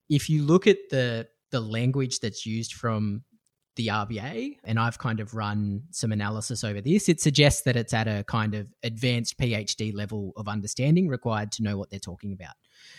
If 0.09 0.29
you 0.29 0.43
look 0.43 0.67
at 0.67 0.77
the 0.91 1.27
the 1.49 1.61
language 1.61 2.19
that's 2.19 2.45
used 2.45 2.73
from 2.73 3.23
the 3.77 3.87
RBA, 3.87 4.57
and 4.65 4.77
I've 4.79 4.97
kind 4.97 5.21
of 5.21 5.33
run 5.33 5.83
some 5.91 6.11
analysis 6.11 6.63
over 6.63 6.81
this, 6.81 7.07
it 7.07 7.21
suggests 7.21 7.61
that 7.61 7.77
it's 7.77 7.93
at 7.93 8.07
a 8.07 8.25
kind 8.27 8.53
of 8.53 8.67
advanced 8.83 9.37
PhD 9.37 9.93
level 9.95 10.33
of 10.35 10.49
understanding 10.49 11.07
required 11.07 11.53
to 11.53 11.63
know 11.63 11.77
what 11.77 11.89
they're 11.89 11.99
talking 11.99 12.33
about. 12.33 12.55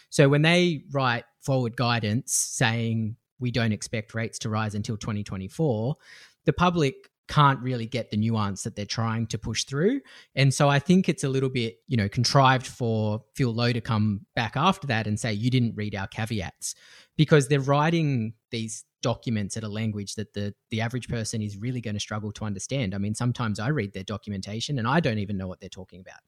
So 0.08 0.28
when 0.28 0.42
they 0.42 0.84
write 0.92 1.24
forward 1.42 1.76
guidance 1.76 2.32
saying 2.32 3.16
we 3.38 3.50
don't 3.50 3.72
expect 3.72 4.14
rates 4.14 4.38
to 4.40 4.48
rise 4.48 4.74
until 4.74 4.96
2024, 4.96 5.96
the 6.46 6.52
public 6.52 7.10
can't 7.28 7.60
really 7.60 7.86
get 7.86 8.10
the 8.10 8.16
nuance 8.16 8.62
that 8.62 8.74
they're 8.74 8.86
trying 8.86 9.26
to 9.28 9.38
push 9.38 9.64
through. 9.64 10.00
And 10.34 10.52
so 10.52 10.68
I 10.68 10.78
think 10.78 11.08
it's 11.08 11.24
a 11.24 11.28
little 11.28 11.50
bit, 11.50 11.76
you 11.86 11.96
know, 11.96 12.08
contrived 12.08 12.66
for 12.66 13.22
Phil 13.36 13.52
Lowe 13.52 13.72
to 13.72 13.80
come 13.80 14.26
back 14.34 14.56
after 14.56 14.86
that 14.88 15.06
and 15.06 15.20
say, 15.20 15.32
you 15.32 15.50
didn't 15.50 15.76
read 15.76 15.94
our 15.94 16.06
caveats 16.06 16.74
because 17.16 17.48
they're 17.48 17.60
writing 17.60 18.32
these 18.50 18.84
documents 19.02 19.56
at 19.56 19.62
a 19.62 19.68
language 19.68 20.14
that 20.16 20.32
the 20.34 20.52
the 20.70 20.80
average 20.80 21.08
person 21.08 21.40
is 21.40 21.56
really 21.56 21.80
going 21.80 21.94
to 21.94 22.00
struggle 22.00 22.32
to 22.32 22.44
understand. 22.44 22.94
I 22.94 22.98
mean, 22.98 23.14
sometimes 23.14 23.60
I 23.60 23.68
read 23.68 23.92
their 23.92 24.02
documentation 24.02 24.78
and 24.78 24.88
I 24.88 25.00
don't 25.00 25.18
even 25.18 25.36
know 25.36 25.46
what 25.46 25.60
they're 25.60 25.68
talking 25.68 26.00
about. 26.00 26.20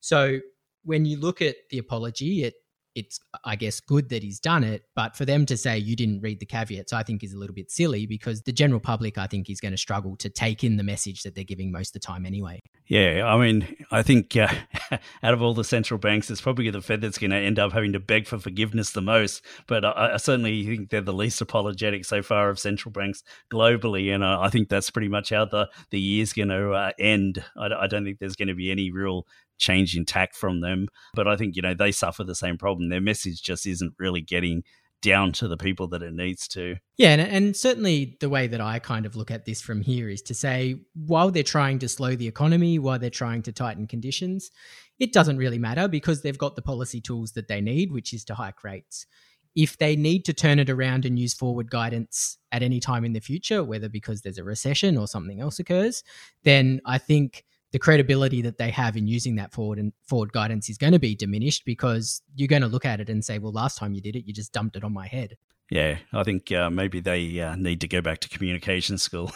So 0.00 0.40
when 0.82 1.04
you 1.04 1.18
look 1.18 1.42
at 1.42 1.56
the 1.70 1.78
apology, 1.78 2.44
it 2.44 2.54
it's 2.96 3.20
I 3.44 3.54
guess 3.54 3.78
good 3.78 4.08
that 4.08 4.22
he's 4.22 4.40
done 4.40 4.64
it, 4.64 4.84
but 4.96 5.14
for 5.14 5.24
them 5.24 5.44
to 5.46 5.56
say 5.56 5.76
you 5.76 5.94
didn't 5.94 6.22
read 6.22 6.40
the 6.40 6.46
caveats, 6.46 6.92
I 6.92 7.02
think 7.02 7.22
is 7.22 7.34
a 7.34 7.38
little 7.38 7.54
bit 7.54 7.70
silly 7.70 8.06
because 8.06 8.42
the 8.42 8.52
general 8.52 8.80
public 8.80 9.18
I 9.18 9.26
think 9.26 9.50
is 9.50 9.60
going 9.60 9.72
to 9.72 9.78
struggle 9.78 10.16
to 10.16 10.30
take 10.30 10.64
in 10.64 10.78
the 10.78 10.82
message 10.82 11.22
that 11.22 11.34
they're 11.34 11.44
giving 11.44 11.70
most 11.70 11.90
of 11.90 12.00
the 12.00 12.06
time 12.06 12.24
anyway. 12.24 12.62
Yeah, 12.86 13.22
I 13.26 13.36
mean, 13.36 13.76
I 13.90 14.02
think 14.02 14.34
uh, 14.36 14.48
out 15.22 15.34
of 15.34 15.42
all 15.42 15.52
the 15.52 15.64
central 15.64 15.98
banks, 15.98 16.30
it's 16.30 16.40
probably 16.40 16.70
the 16.70 16.80
Fed 16.80 17.02
that's 17.02 17.18
going 17.18 17.32
to 17.32 17.36
end 17.36 17.58
up 17.58 17.72
having 17.72 17.92
to 17.92 18.00
beg 18.00 18.26
for 18.26 18.38
forgiveness 18.38 18.92
the 18.92 19.02
most. 19.02 19.44
But 19.66 19.84
I, 19.84 20.14
I 20.14 20.16
certainly 20.16 20.64
think 20.64 20.88
they're 20.88 21.02
the 21.02 21.12
least 21.12 21.40
apologetic 21.40 22.06
so 22.06 22.22
far 22.22 22.48
of 22.48 22.58
central 22.58 22.92
banks 22.92 23.22
globally, 23.52 24.14
and 24.14 24.24
I, 24.24 24.44
I 24.44 24.50
think 24.50 24.68
that's 24.68 24.90
pretty 24.90 25.08
much 25.08 25.30
how 25.30 25.44
the 25.44 25.68
the 25.90 26.00
year's 26.00 26.32
going 26.32 26.48
to 26.48 26.72
uh, 26.72 26.92
end. 26.98 27.44
I, 27.58 27.66
I 27.66 27.86
don't 27.88 28.04
think 28.04 28.20
there's 28.20 28.36
going 28.36 28.48
to 28.48 28.54
be 28.54 28.70
any 28.70 28.90
real 28.90 29.26
change 29.58 29.96
in 29.96 30.04
tack 30.04 30.34
from 30.34 30.60
them. 30.60 30.88
But 31.14 31.28
I 31.28 31.36
think, 31.36 31.56
you 31.56 31.62
know, 31.62 31.74
they 31.74 31.92
suffer 31.92 32.24
the 32.24 32.34
same 32.34 32.58
problem. 32.58 32.88
Their 32.88 33.00
message 33.00 33.42
just 33.42 33.66
isn't 33.66 33.94
really 33.98 34.20
getting 34.20 34.62
down 35.02 35.30
to 35.30 35.46
the 35.46 35.56
people 35.56 35.86
that 35.88 36.02
it 36.02 36.14
needs 36.14 36.48
to. 36.48 36.76
Yeah, 36.96 37.10
and, 37.10 37.20
and, 37.20 37.56
certainly 37.56 38.16
the 38.20 38.28
way 38.28 38.46
that 38.46 38.60
I 38.60 38.78
kind 38.78 39.06
of 39.06 39.14
look 39.14 39.30
at 39.30 39.44
this 39.44 39.60
from 39.60 39.82
here 39.82 40.08
is 40.08 40.22
to 40.22 40.34
say, 40.34 40.80
while 40.94 41.30
they're 41.30 41.42
trying 41.42 41.78
to 41.80 41.88
slow 41.88 42.16
the 42.16 42.26
economy, 42.26 42.78
while 42.78 42.98
they're 42.98 43.10
trying 43.10 43.42
to 43.42 43.52
tighten 43.52 43.86
conditions, 43.86 44.50
it 44.98 45.12
doesn't 45.12 45.36
really 45.36 45.58
matter 45.58 45.86
because 45.86 46.22
they've 46.22 46.38
got 46.38 46.56
the 46.56 46.62
policy 46.62 47.00
tools 47.00 47.32
that 47.32 47.48
they 47.48 47.60
need, 47.60 47.92
which 47.92 48.12
is 48.12 48.24
to 48.24 48.34
hike 48.34 48.64
rates. 48.64 49.06
If 49.54 49.78
they 49.78 49.96
need 49.96 50.24
to 50.26 50.34
turn 50.34 50.58
it 50.58 50.70
around 50.70 51.04
and 51.04 51.18
use 51.18 51.34
forward 51.34 51.70
guidance 51.70 52.38
at 52.52 52.62
any 52.62 52.80
time 52.80 53.04
in 53.04 53.12
the 53.12 53.20
future, 53.20 53.62
whether 53.64 53.88
because 53.88 54.22
there's 54.22 54.38
a 54.38 54.44
recession 54.44 54.98
or 54.98 55.06
something 55.06 55.40
else 55.40 55.58
occurs, 55.58 56.02
then 56.42 56.80
I 56.84 56.98
think 56.98 57.44
the 57.76 57.80
credibility 57.80 58.40
that 58.40 58.56
they 58.56 58.70
have 58.70 58.96
in 58.96 59.06
using 59.06 59.36
that 59.36 59.52
forward 59.52 59.78
and 59.78 59.92
forward 60.08 60.32
guidance 60.32 60.70
is 60.70 60.78
going 60.78 60.94
to 60.94 60.98
be 60.98 61.14
diminished 61.14 61.62
because 61.66 62.22
you're 62.34 62.48
going 62.48 62.62
to 62.62 62.68
look 62.68 62.86
at 62.86 63.00
it 63.00 63.10
and 63.10 63.22
say, 63.22 63.38
well, 63.38 63.52
last 63.52 63.76
time 63.76 63.92
you 63.92 64.00
did 64.00 64.16
it, 64.16 64.26
you 64.26 64.32
just 64.32 64.50
dumped 64.50 64.76
it 64.76 64.82
on 64.82 64.94
my 64.94 65.06
head. 65.06 65.36
Yeah, 65.70 65.98
I 66.10 66.22
think 66.22 66.50
uh, 66.50 66.70
maybe 66.70 67.00
they 67.00 67.38
uh, 67.38 67.54
need 67.54 67.82
to 67.82 67.88
go 67.88 68.00
back 68.00 68.20
to 68.20 68.30
communication 68.30 68.96
school. 68.96 69.30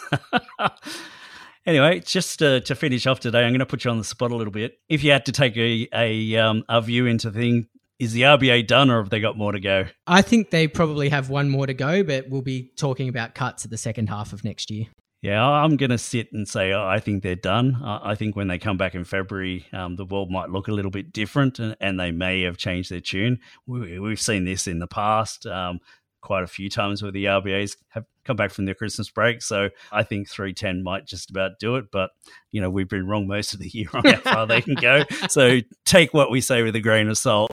anyway, 1.67 1.99
just 1.99 2.41
uh, 2.41 2.61
to 2.61 2.73
finish 2.73 3.05
off 3.05 3.19
today, 3.19 3.43
I'm 3.43 3.51
going 3.51 3.59
to 3.59 3.67
put 3.67 3.85
you 3.85 3.91
on 3.91 3.99
the 3.99 4.03
spot 4.03 4.31
a 4.31 4.35
little 4.35 4.51
bit. 4.51 4.79
If 4.89 5.03
you 5.03 5.11
had 5.11 5.27
to 5.27 5.31
take 5.31 5.55
a 5.55 5.87
a, 5.93 6.35
um, 6.37 6.63
a 6.67 6.81
view 6.81 7.05
into 7.05 7.29
thing, 7.29 7.67
is 7.99 8.13
the 8.13 8.23
RBA 8.23 8.65
done 8.65 8.89
or 8.89 9.03
have 9.03 9.11
they 9.11 9.19
got 9.19 9.37
more 9.37 9.51
to 9.51 9.59
go? 9.59 9.85
I 10.07 10.23
think 10.23 10.49
they 10.49 10.67
probably 10.67 11.09
have 11.09 11.29
one 11.29 11.47
more 11.47 11.67
to 11.67 11.75
go, 11.75 12.01
but 12.01 12.27
we'll 12.27 12.41
be 12.41 12.71
talking 12.75 13.07
about 13.07 13.35
cuts 13.35 13.65
at 13.65 13.69
the 13.69 13.77
second 13.77 14.09
half 14.09 14.33
of 14.33 14.43
next 14.43 14.71
year. 14.71 14.87
Yeah, 15.21 15.47
I'm 15.47 15.77
going 15.77 15.91
to 15.91 15.99
sit 15.99 16.33
and 16.33 16.47
say 16.47 16.73
oh, 16.73 16.83
I 16.83 16.99
think 16.99 17.21
they're 17.21 17.35
done. 17.35 17.79
I 17.83 18.15
think 18.15 18.35
when 18.35 18.47
they 18.47 18.57
come 18.57 18.77
back 18.77 18.95
in 18.95 19.03
February, 19.03 19.67
um, 19.71 19.95
the 19.95 20.05
world 20.05 20.31
might 20.31 20.49
look 20.49 20.67
a 20.67 20.71
little 20.71 20.89
bit 20.89 21.13
different 21.13 21.59
and, 21.59 21.75
and 21.79 21.99
they 21.99 22.11
may 22.11 22.41
have 22.41 22.57
changed 22.57 22.91
their 22.91 23.01
tune. 23.01 23.39
We, 23.67 23.99
have 24.09 24.19
seen 24.19 24.45
this 24.45 24.65
in 24.65 24.79
the 24.79 24.87
past 24.87 25.45
um, 25.45 25.79
quite 26.21 26.43
a 26.43 26.47
few 26.47 26.71
times 26.71 27.03
where 27.03 27.11
the 27.11 27.25
RBAs 27.25 27.77
have 27.89 28.05
come 28.25 28.35
back 28.35 28.49
from 28.49 28.65
their 28.65 28.73
Christmas 28.73 29.11
break. 29.11 29.43
So 29.43 29.69
I 29.91 30.01
think 30.01 30.27
310 30.27 30.83
might 30.83 31.05
just 31.05 31.29
about 31.29 31.59
do 31.59 31.75
it. 31.75 31.85
But, 31.91 32.09
you 32.51 32.59
know, 32.59 32.71
we've 32.71 32.89
been 32.89 33.07
wrong 33.07 33.27
most 33.27 33.53
of 33.53 33.59
the 33.59 33.69
year 33.69 33.89
on 33.93 34.03
how 34.03 34.19
far 34.21 34.47
they 34.47 34.61
can 34.61 34.75
go. 34.75 35.03
So 35.29 35.59
take 35.85 36.13
what 36.15 36.31
we 36.31 36.41
say 36.41 36.63
with 36.63 36.75
a 36.75 36.81
grain 36.81 37.07
of 37.07 37.17
salt. 37.17 37.51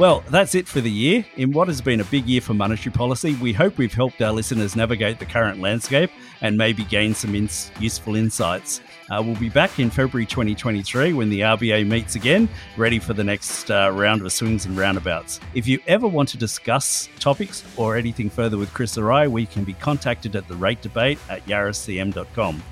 Well, 0.00 0.24
that's 0.30 0.54
it 0.54 0.66
for 0.66 0.80
the 0.80 0.90
year. 0.90 1.26
In 1.36 1.52
what 1.52 1.68
has 1.68 1.82
been 1.82 2.00
a 2.00 2.04
big 2.04 2.24
year 2.24 2.40
for 2.40 2.54
monetary 2.54 2.90
policy, 2.90 3.34
we 3.34 3.52
hope 3.52 3.76
we've 3.76 3.92
helped 3.92 4.22
our 4.22 4.32
listeners 4.32 4.74
navigate 4.74 5.18
the 5.18 5.26
current 5.26 5.60
landscape 5.60 6.10
and 6.40 6.56
maybe 6.56 6.84
gain 6.84 7.14
some 7.14 7.34
ins- 7.34 7.70
useful 7.78 8.16
insights. 8.16 8.80
Uh, 9.10 9.22
we'll 9.22 9.36
be 9.36 9.50
back 9.50 9.78
in 9.78 9.90
February 9.90 10.24
2023 10.24 11.12
when 11.12 11.28
the 11.28 11.40
RBA 11.40 11.86
meets 11.86 12.14
again, 12.14 12.48
ready 12.78 12.98
for 12.98 13.12
the 13.12 13.22
next 13.22 13.70
uh, 13.70 13.90
round 13.92 14.22
of 14.22 14.32
swings 14.32 14.64
and 14.64 14.74
roundabouts. 14.74 15.38
If 15.52 15.68
you 15.68 15.78
ever 15.86 16.08
want 16.08 16.30
to 16.30 16.38
discuss 16.38 17.10
topics 17.18 17.62
or 17.76 17.94
anything 17.94 18.30
further 18.30 18.56
with 18.56 18.72
Chris 18.72 18.96
or 18.96 19.12
I, 19.12 19.28
we 19.28 19.44
can 19.44 19.64
be 19.64 19.74
contacted 19.74 20.34
at 20.34 20.48
the 20.48 20.56
rate 20.56 20.80
debate 20.80 21.18
at 21.28 21.44
yarracm.com. 21.44 22.62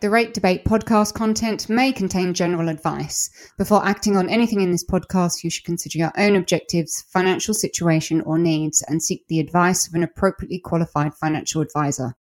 The 0.00 0.08
Rate 0.08 0.32
Debate 0.32 0.64
podcast 0.64 1.12
content 1.12 1.68
may 1.68 1.92
contain 1.92 2.32
general 2.32 2.70
advice. 2.70 3.28
Before 3.58 3.84
acting 3.84 4.16
on 4.16 4.30
anything 4.30 4.62
in 4.62 4.70
this 4.70 4.82
podcast, 4.82 5.44
you 5.44 5.50
should 5.50 5.66
consider 5.66 5.98
your 5.98 6.12
own 6.16 6.36
objectives, 6.36 7.04
financial 7.12 7.52
situation, 7.52 8.22
or 8.22 8.38
needs 8.38 8.82
and 8.88 9.02
seek 9.02 9.26
the 9.28 9.40
advice 9.40 9.86
of 9.86 9.92
an 9.92 10.02
appropriately 10.02 10.58
qualified 10.58 11.12
financial 11.16 11.60
advisor. 11.60 12.14